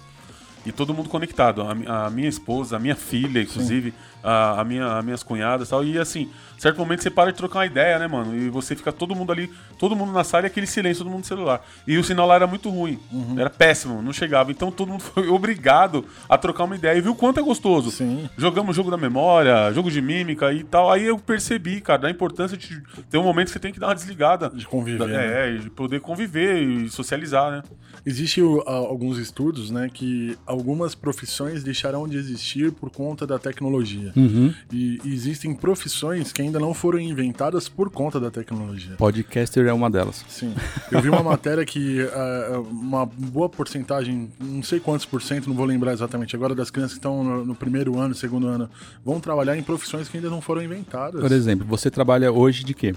[0.67, 1.63] E todo mundo conectado.
[1.63, 5.71] A, a minha esposa, a minha filha, inclusive, a, a minha, as minhas cunhadas e
[5.71, 5.85] tal.
[5.85, 8.37] E assim, certo momento você para de trocar uma ideia, né, mano?
[8.37, 11.21] E você fica todo mundo ali, todo mundo na sala e aquele silêncio, todo mundo
[11.21, 11.65] no celular.
[11.87, 12.99] E o sinal lá era muito ruim.
[13.13, 13.39] Uhum.
[13.39, 14.51] Era péssimo, não chegava.
[14.51, 16.99] Então todo mundo foi obrigado a trocar uma ideia.
[16.99, 17.91] E viu o quanto é gostoso.
[17.91, 18.29] Sim.
[18.37, 20.91] Jogamos jogo da memória, jogo de mímica e tal.
[20.91, 23.89] Aí eu percebi, cara, da importância de ter um momento que você tem que dar
[23.89, 24.51] uma desligada.
[24.51, 25.49] De conviver, né?
[25.49, 27.63] É, e de poder conviver e socializar, né?
[28.05, 34.08] Existem alguns estudos, né, que algumas profissões deixarão de existir por conta da tecnologia.
[34.17, 34.55] Uhum.
[34.73, 38.97] E existem profissões que ainda não foram inventadas por conta da tecnologia.
[38.97, 40.25] Podcaster é uma delas.
[40.29, 40.55] Sim.
[40.91, 45.57] Eu vi uma matéria que uh, uma boa porcentagem, não sei quantos por cento, não
[45.57, 48.69] vou lembrar exatamente agora, das crianças que estão no, no primeiro ano, segundo ano,
[49.05, 51.21] vão trabalhar em profissões que ainda não foram inventadas.
[51.21, 52.95] Por exemplo, você trabalha hoje de quê?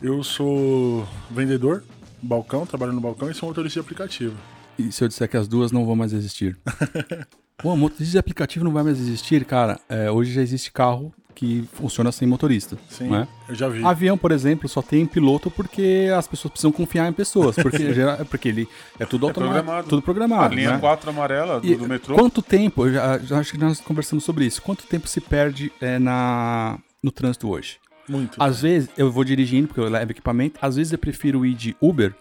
[0.00, 1.82] Eu sou vendedor,
[2.20, 4.36] balcão, trabalho no balcão e sou motorista de aplicativo.
[4.78, 6.58] E se eu disser que as duas não vão mais existir?
[7.62, 9.78] Pô, motorista de aplicativo não vai mais existir, cara.
[9.88, 12.76] É, hoje já existe carro que funciona sem motorista.
[12.88, 13.28] Sim, Não é?
[13.48, 13.84] eu já vi.
[13.84, 17.54] Avião, por exemplo, só tem piloto porque as pessoas precisam confiar em pessoas.
[17.56, 19.54] Porque, gera- porque ele é tudo automático.
[19.64, 19.88] programado.
[19.88, 20.54] Tudo A programado.
[20.54, 20.78] linha né?
[20.78, 22.16] 4 amarela do, E do metrô.
[22.16, 25.72] Quanto tempo, eu já, já acho que nós conversamos sobre isso, quanto tempo se perde
[25.80, 27.78] é, na, no trânsito hoje?
[28.08, 28.42] Muito.
[28.42, 31.76] Às vezes eu vou dirigindo, porque eu levo equipamento, às vezes eu prefiro ir de
[31.80, 32.12] Uber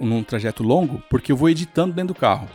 [0.00, 2.48] num trajeto longo, porque eu vou editando dentro do carro.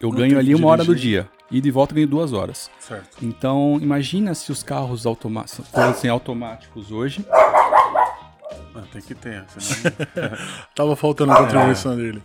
[0.00, 1.22] Eu Não ganho ali uma hora do dirigir.
[1.22, 1.30] dia.
[1.50, 2.70] E de volta ganho duas horas.
[2.78, 3.16] Certo.
[3.24, 7.24] Então, imagina se os carros automa- fossem automáticos hoje.
[7.30, 9.92] Ah, tem que ter, senão...
[10.74, 12.22] Tava faltando a contribuição dele.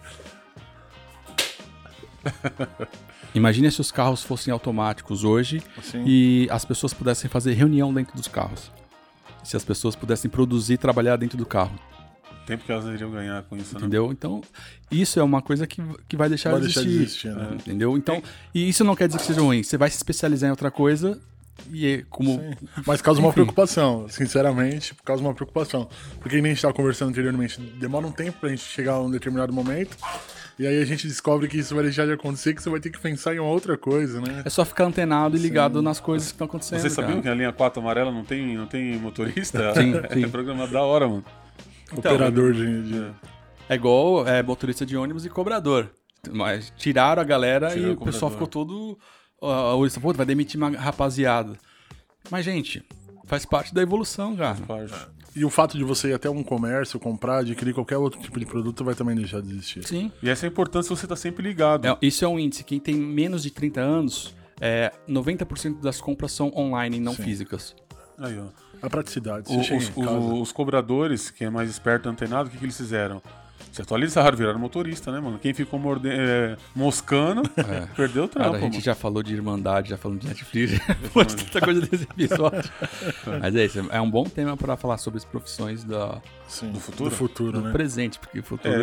[3.33, 6.03] Imagina se os carros fossem automáticos hoje Assim.
[6.05, 8.71] e as pessoas pudessem fazer reunião dentro dos carros.
[9.43, 11.77] Se as pessoas pudessem produzir e trabalhar dentro do carro.
[12.45, 13.79] Tempo que elas iriam ganhar com isso, né?
[13.81, 14.11] Entendeu?
[14.11, 14.41] Então,
[14.91, 17.27] isso é uma coisa que, que vai deixar Vai de deixar de existir.
[17.27, 17.49] existir, né?
[17.55, 17.97] Entendeu?
[17.97, 18.21] Então,
[18.53, 19.63] e isso não quer dizer que seja ruim.
[19.63, 21.19] Você vai se especializar em outra coisa
[21.71, 22.39] e é como.
[22.85, 23.35] Mas causa uma Enfim.
[23.35, 25.87] preocupação, sinceramente, causa uma preocupação.
[26.19, 29.09] Porque nem a gente estava conversando anteriormente, demora um tempo pra gente chegar a um
[29.09, 29.95] determinado momento,
[30.59, 32.89] e aí a gente descobre que isso vai deixar de acontecer, que você vai ter
[32.89, 34.41] que pensar em uma outra coisa, né?
[34.45, 36.79] É só ficar antenado e ligado nas coisas que estão acontecendo.
[36.81, 37.35] Vocês sabiam que cara.
[37.35, 39.73] a linha 4 amarela não tem, não tem motorista?
[39.75, 40.29] Sim, É sim.
[40.29, 41.23] programado da hora, mano.
[41.99, 42.83] Operador de.
[42.83, 43.11] de-
[43.67, 45.89] É igual é, motorista de ônibus e cobrador.
[46.31, 48.97] Mas tiraram a galera Tiraram e o o pessoal ficou todo.
[49.41, 51.57] Uh, uh, Pô, vai demitir uma rapaziada.
[52.31, 52.83] Mas, gente,
[53.25, 54.55] faz parte da evolução, cara.
[54.55, 54.93] Parte.
[55.35, 58.45] E o fato de você ir até um comércio, comprar, adquirir qualquer outro tipo de
[58.45, 59.85] produto vai também deixar de existir.
[59.85, 60.09] Sim.
[60.23, 61.85] E essa é a importância você estar sempre ligado.
[61.85, 62.63] É, isso é um índice.
[62.63, 67.23] Quem tem menos de 30 anos, é, 90% das compras são online e não Sim.
[67.23, 67.75] físicas.
[68.17, 68.45] Aí, ó.
[68.81, 69.45] A praticidade.
[69.51, 73.21] O- os, o- os cobradores, que é mais esperto, antenado, o que, que eles fizeram?
[73.71, 75.37] Se atualizaram, viraram motorista, né, mano?
[75.37, 76.07] Quem ficou morde...
[76.09, 77.41] é, moscando,
[77.93, 78.83] perdeu o trampo, Cara, a gente mano.
[78.85, 82.71] já falou de Irmandade, já falou de Netflix, já falou de tanta coisa desse episódio.
[83.41, 86.79] Mas é isso, é um bom tema para falar sobre as profissões da, Sim, do
[86.79, 87.09] futuro?
[87.09, 87.71] Do futuro, do né?
[87.73, 88.73] presente, porque o futuro.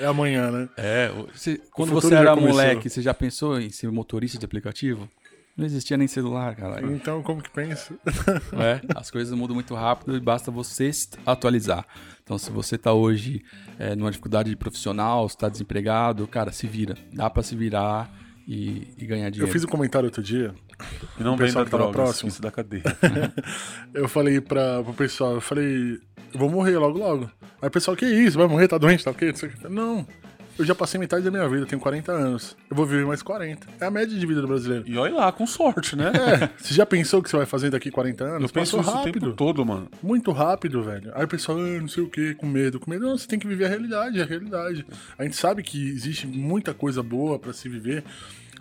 [0.00, 0.68] É amanhã, né?
[0.76, 2.50] É, você- quando você era começou.
[2.50, 5.08] moleque, você já pensou em ser motorista de aplicativo?
[5.56, 6.84] Não existia nem celular, cara.
[6.92, 7.94] Então, como que pensa?
[8.54, 11.86] É, as coisas mudam muito rápido e basta você se atualizar.
[12.22, 13.42] Então, se você tá hoje
[13.78, 16.96] é, numa dificuldade profissional, se tá desempregado, cara, se vira.
[17.12, 18.10] Dá pra se virar
[18.48, 19.52] e, e ganhar Eu dinheiro.
[19.52, 20.54] fiz um comentário outro dia
[21.18, 22.28] E não O pessoal que tava drogas, próximo.
[22.28, 22.82] isso da cadeia.
[23.94, 26.00] Eu falei pra, pro pessoal, eu falei,
[26.32, 27.30] eu vou morrer logo logo.
[27.62, 28.36] Aí o pessoal, que isso?
[28.36, 28.66] Vai morrer?
[28.66, 29.04] Tá doente?
[29.04, 29.32] Tá o quê?
[29.70, 30.06] Não o.
[30.56, 32.56] Eu já passei metade da minha vida, tenho 40 anos.
[32.70, 33.66] Eu vou viver mais 40.
[33.80, 34.84] É a média de vida do brasileiro.
[34.86, 36.12] E olha lá, com sorte, né?
[36.14, 38.42] É, você já pensou o que você vai fazer daqui 40 anos?
[38.42, 39.20] Eu penso Passou isso o rápido.
[39.20, 39.88] tempo todo, mano.
[40.00, 41.10] Muito rápido, velho.
[41.14, 43.04] Aí o pessoal, ah, não sei o que, com medo, com medo.
[43.04, 44.86] Não, você tem que viver a realidade, a realidade.
[45.18, 48.04] A gente sabe que existe muita coisa boa pra se viver,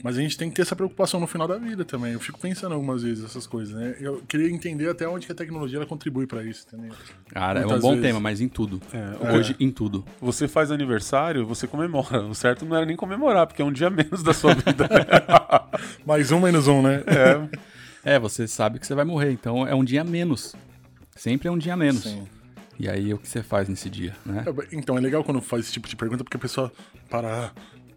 [0.03, 2.11] mas a gente tem que ter essa preocupação no final da vida também.
[2.11, 3.95] Eu fico pensando algumas vezes essas coisas, né?
[4.01, 6.93] Eu queria entender até onde que a tecnologia ela contribui pra isso, entendeu?
[7.29, 8.05] Cara, é um Muitas bom vezes.
[8.05, 8.81] tema, mas em tudo.
[8.91, 10.03] É, Hoje, em tudo.
[10.19, 12.21] Você faz aniversário, você comemora.
[12.25, 14.87] O certo não era nem comemorar, porque é um dia menos da sua vida.
[16.05, 17.01] Mais um menos um, né?
[17.07, 17.73] é.
[18.15, 20.53] É, você sabe que você vai morrer, então é um dia menos.
[21.15, 22.03] Sempre é um dia menos.
[22.03, 22.27] Sim.
[22.77, 24.43] E aí, o que você faz nesse dia, né?
[24.45, 26.69] É, Então, é legal quando faz esse tipo de pergunta, porque a pessoa
[27.09, 27.51] para.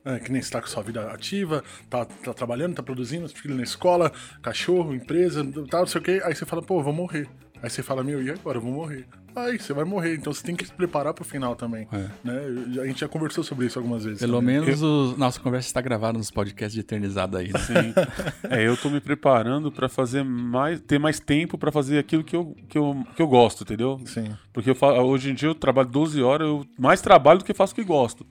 [0.07, 3.57] É, que nem você tá com sua vida ativa, tá, tá trabalhando, tá produzindo, filho
[3.57, 6.23] na escola, cachorro, empresa, tal, não sei o quê.
[6.25, 7.29] Aí você fala, pô, eu vou morrer.
[7.61, 8.59] Aí você fala, meu, e agora?
[8.59, 9.05] Eu vou morrer.
[9.35, 11.87] Aí você vai morrer, então você tem que se preparar pro final também.
[11.93, 12.07] É.
[12.25, 12.43] Né?
[12.75, 14.21] Eu- A gente já conversou sobre isso algumas vezes.
[14.21, 14.61] Pelo também.
[14.61, 17.59] menos o nossa conversa está gravada nos podcasts de eternizado aí, né?
[17.59, 17.95] Sim.
[18.49, 22.37] É, eu tô me preparando pra fazer mais, ter mais tempo pra fazer aquilo que
[22.37, 24.01] eu, que eu, que eu gosto, entendeu?
[24.07, 24.35] Sim.
[24.53, 27.73] Porque eu hoje em dia eu trabalho 12 horas, eu mais trabalho do que faço
[27.73, 28.25] o que gosto.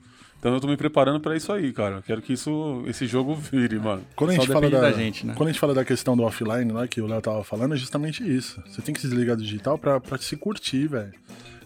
[0.46, 1.96] Então eu tô me preparando pra isso aí, cara.
[1.96, 4.04] Eu quero que isso, esse jogo vire, mano.
[4.14, 5.34] Quando a Só gente fala da, da gente, né?
[5.36, 7.76] Quando a gente fala da questão do offline lá, que o Léo tava falando, é
[7.76, 8.62] justamente isso.
[8.64, 11.12] Você tem que se desligar do digital pra, pra se curtir, velho.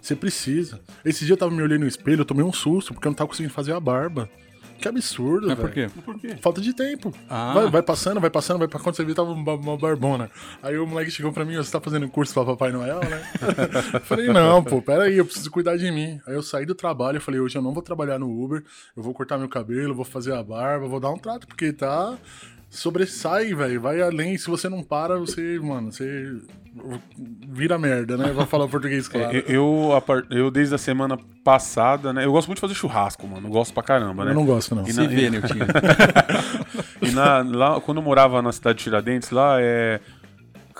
[0.00, 0.80] Você precisa.
[1.04, 3.14] Esse dia eu tava me olhando no espelho, eu tomei um susto, porque eu não
[3.14, 4.30] tava conseguindo fazer a barba.
[4.80, 5.60] Que absurdo, velho.
[5.60, 5.90] por quê?
[6.04, 6.36] Por quê?
[6.40, 7.12] Falta de tempo.
[7.28, 7.52] Ah.
[7.54, 10.30] Vai, vai passando, vai passando, vai pra quando você viu, tava uma, uma barbona.
[10.62, 13.22] Aí o moleque chegou pra mim, você tá fazendo curso pra Papai Noel, né?
[13.94, 16.18] eu falei, não, pô, pera aí, eu preciso cuidar de mim.
[16.26, 18.64] Aí eu saí do trabalho, eu falei, hoje eu não vou trabalhar no Uber,
[18.96, 22.16] eu vou cortar meu cabelo, vou fazer a barba, vou dar um trato, porque tá.
[22.70, 23.80] Sobressai, velho.
[23.80, 24.38] Vai além.
[24.38, 26.36] Se você não para, você, mano, você
[27.48, 28.32] vira merda, né?
[28.32, 29.36] Vou falar português, claro.
[29.36, 29.90] É, eu,
[30.30, 32.24] eu, desde a semana passada, né?
[32.24, 33.48] Eu gosto muito de fazer churrasco, mano.
[33.48, 34.30] Eu gosto pra caramba, né?
[34.30, 34.84] Eu não gosto, não.
[34.86, 35.66] E Se na- vê, e- Niltinho.
[37.02, 40.00] E na- lá, quando eu morava na cidade de Tiradentes, lá é.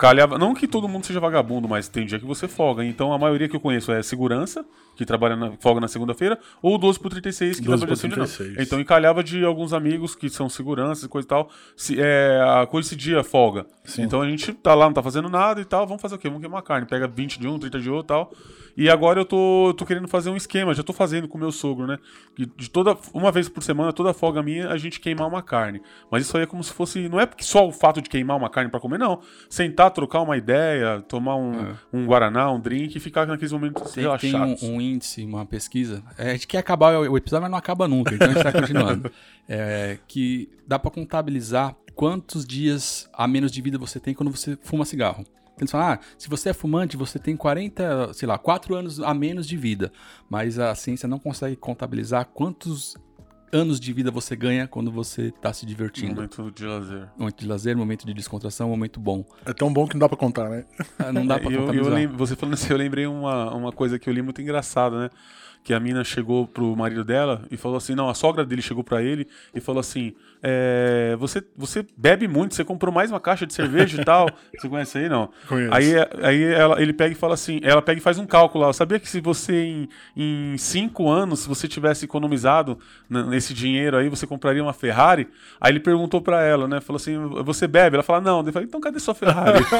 [0.01, 2.83] Calhava, não que todo mundo seja vagabundo, mas tem dia que você folga.
[2.83, 6.75] Então a maioria que eu conheço é segurança, que trabalha na, folga na segunda-feira, ou
[6.75, 8.35] 12 por 36, que 12 trabalha por assim de novo.
[8.35, 8.67] 36.
[8.67, 11.51] Então encalhava de alguns amigos que são seguranças e coisa e tal.
[11.77, 13.67] Se, é, a coincidia folga.
[13.83, 14.01] Sim.
[14.01, 15.85] Então a gente tá lá, não tá fazendo nada e tal.
[15.85, 16.29] Vamos fazer o quê?
[16.29, 16.87] Vamos queimar carne.
[16.87, 18.33] Pega 20 de um, 30 de outro e tal.
[18.75, 21.51] E agora eu tô, tô querendo fazer um esquema, já tô fazendo com o meu
[21.51, 21.97] sogro, né?
[22.35, 25.81] Que De toda, uma vez por semana, toda folga minha, a gente queimar uma carne.
[26.09, 27.09] Mas isso aí é como se fosse.
[27.09, 29.21] Não é só o fato de queimar uma carne pra comer, não.
[29.49, 34.03] Sentar, trocar uma ideia, tomar um, um guaraná, um drink e ficar naqueles momentos Tem,
[34.17, 34.63] tem um, relaxados.
[34.63, 36.03] um índice, uma pesquisa.
[36.17, 38.51] É, a gente quer acabar o episódio, mas não acaba nunca, então a gente tá
[38.51, 39.11] continuando.
[39.53, 44.57] É, que dá pra contabilizar quantos dias a menos de vida você tem quando você
[44.61, 45.25] fuma cigarro.
[45.61, 49.13] Eles falam, ah, se você é fumante, você tem 40, sei lá, 4 anos a
[49.13, 49.91] menos de vida.
[50.29, 52.95] Mas a ciência não consegue contabilizar quantos
[53.53, 56.15] anos de vida você ganha quando você tá se divertindo.
[56.15, 57.09] momento de lazer.
[57.17, 59.23] Momento de lazer, momento de descontração, momento bom.
[59.45, 60.65] É tão bom que não dá pra contar, né?
[60.97, 61.93] Ah, Não dá pra É, eu, eu contabilizar.
[61.93, 65.09] lem- você falando assim, eu lembrei uma, uma coisa que eu li muito engraçada, né?
[65.63, 68.83] Que a mina chegou pro marido dela e falou assim: não, a sogra dele chegou
[68.83, 73.45] pra ele e falou assim: é, você, você bebe muito, você comprou mais uma caixa
[73.45, 74.27] de cerveja e tal.
[74.57, 75.29] Você conhece aí, não?
[75.47, 75.71] Conheço.
[75.71, 75.93] Aí,
[76.23, 78.73] aí ela- ele pega e fala assim: ela pega e faz um cálculo lá.
[78.73, 84.09] Sabia que se você, em, em cinco anos, se você tivesse economizado nesse dinheiro aí,
[84.09, 85.27] você compraria uma Ferrari?
[85.59, 86.81] Aí ele perguntou pra ela, né?
[86.81, 87.97] Falou assim: você bebe?
[87.97, 88.41] Ela fala: não.
[88.41, 89.59] Ele falou: então cadê sua Ferrari?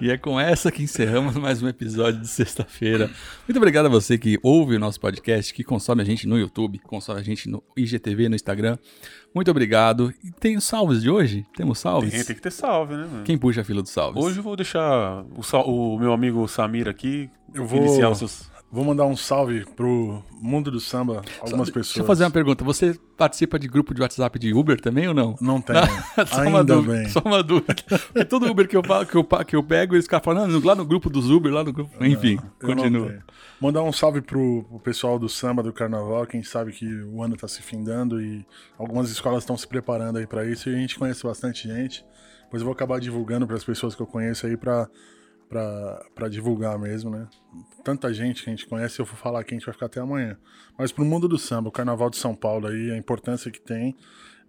[0.00, 3.10] E é com essa que encerramos mais um episódio de sexta-feira.
[3.48, 6.78] Muito obrigado a você que ouve o nosso podcast, que consome a gente no YouTube,
[6.80, 8.76] consome a gente no IGTV, no Instagram.
[9.34, 10.12] Muito obrigado.
[10.24, 11.44] E tem os salves de hoje?
[11.56, 12.10] Temos salves?
[12.10, 13.24] tem, tem que ter salve, né, mano?
[13.24, 14.22] Quem puxa a fila dos salves?
[14.22, 15.22] Hoje eu vou deixar
[15.66, 18.50] o, o meu amigo Samir aqui Eu vou- iniciar os seus.
[18.76, 21.86] Vou mandar um salve pro mundo do samba, algumas pessoas.
[21.86, 22.62] Deixa eu fazer uma pergunta.
[22.62, 25.34] Você participa de grupo de WhatsApp de Uber também ou não?
[25.40, 25.76] Não tem.
[26.28, 27.08] só, Ainda uma dúvida, bem.
[27.08, 27.74] só uma dúvida.
[27.74, 30.74] Porque todo Uber que eu, que eu, que eu pego, eles ficam falando, "Não, lá
[30.74, 32.04] no grupo dos Uber, lá no grupo.
[32.04, 33.08] Enfim, não continua.
[33.08, 33.22] tenho.
[33.58, 36.86] Mandar um salve pro, pro pessoal do samba, do carnaval, que a gente sabe que
[37.04, 38.44] o ano tá se findando e
[38.76, 42.04] algumas escolas estão se preparando aí pra isso e a gente conhece bastante gente.
[42.44, 44.86] Depois eu vou acabar divulgando para as pessoas que eu conheço aí pra,
[45.48, 47.26] pra, pra divulgar mesmo, né?
[47.84, 50.00] Tanta gente que a gente conhece, eu vou falar aqui, a gente vai ficar até
[50.00, 50.36] amanhã.
[50.78, 53.96] Mas pro mundo do samba, o carnaval de São Paulo aí, a importância que tem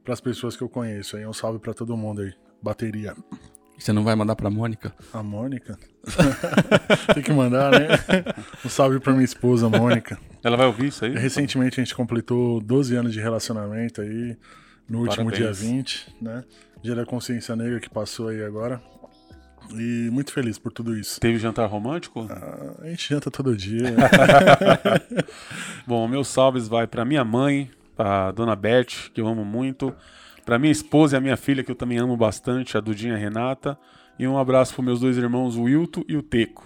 [0.04, 1.26] pras pessoas que eu conheço aí.
[1.26, 2.34] Um salve pra todo mundo aí.
[2.62, 3.16] Bateria.
[3.78, 4.91] Você não vai mandar pra Mônica?
[5.14, 5.78] A Mônica?
[7.14, 7.88] Tem que mandar, né?
[8.66, 10.18] Um salve pra minha esposa, Mônica.
[10.43, 11.14] Ela vai ouvir isso aí?
[11.14, 14.36] Recentemente a gente completou 12 anos de relacionamento aí.
[14.89, 15.58] no último Parabéns.
[15.60, 16.43] dia 20, né?
[16.82, 18.82] Dia da consciência negra que passou aí agora.
[19.74, 21.20] E muito feliz por tudo isso.
[21.20, 22.28] Teve jantar romântico?
[22.30, 23.95] Ah, a gente janta todo dia.
[25.86, 29.93] Bom, meus salves vai para minha mãe, para dona Beth, que eu amo muito,
[30.45, 33.78] para minha esposa e a minha filha, que eu também amo bastante, a Dudinha Renata,
[34.18, 36.65] e um abraço para meus dois irmãos, o Wilton e o Teco.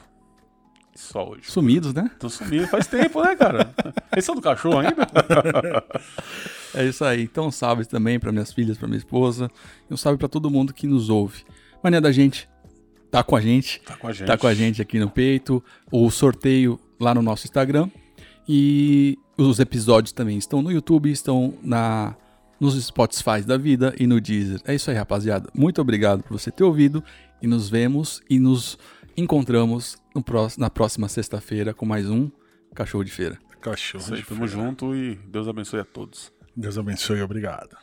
[0.94, 1.50] Só hoje.
[1.50, 2.10] Sumidos, né?
[2.14, 3.74] Estão sumidos faz tempo, né, cara?
[4.12, 5.08] Eles são do cachorro ainda?
[6.76, 7.24] é isso aí.
[7.24, 9.50] Então, um salve também para minhas filhas, para minha esposa.
[9.90, 11.44] E um salve para todo mundo que nos ouve.
[11.82, 12.48] Mania da gente,
[13.12, 13.82] tá com a gente.
[13.82, 14.28] Tá com a gente.
[14.28, 15.64] Tá com a gente aqui no peito.
[15.92, 17.90] O sorteio lá no nosso Instagram.
[18.48, 22.16] E os episódios também estão no YouTube, estão na
[22.60, 24.62] nos Spotify da vida e no Deezer.
[24.66, 25.50] É isso aí, rapaziada.
[25.52, 27.04] Muito obrigado por você ter ouvido
[27.42, 28.78] e nos vemos e nos
[29.18, 32.30] encontramos próximo, na próxima sexta-feira com mais um
[32.76, 33.40] Cachorro de Feira.
[33.60, 36.32] Cachorro Isso aí, tamo junto e Deus abençoe a todos.
[36.56, 37.76] Deus abençoe, obrigado.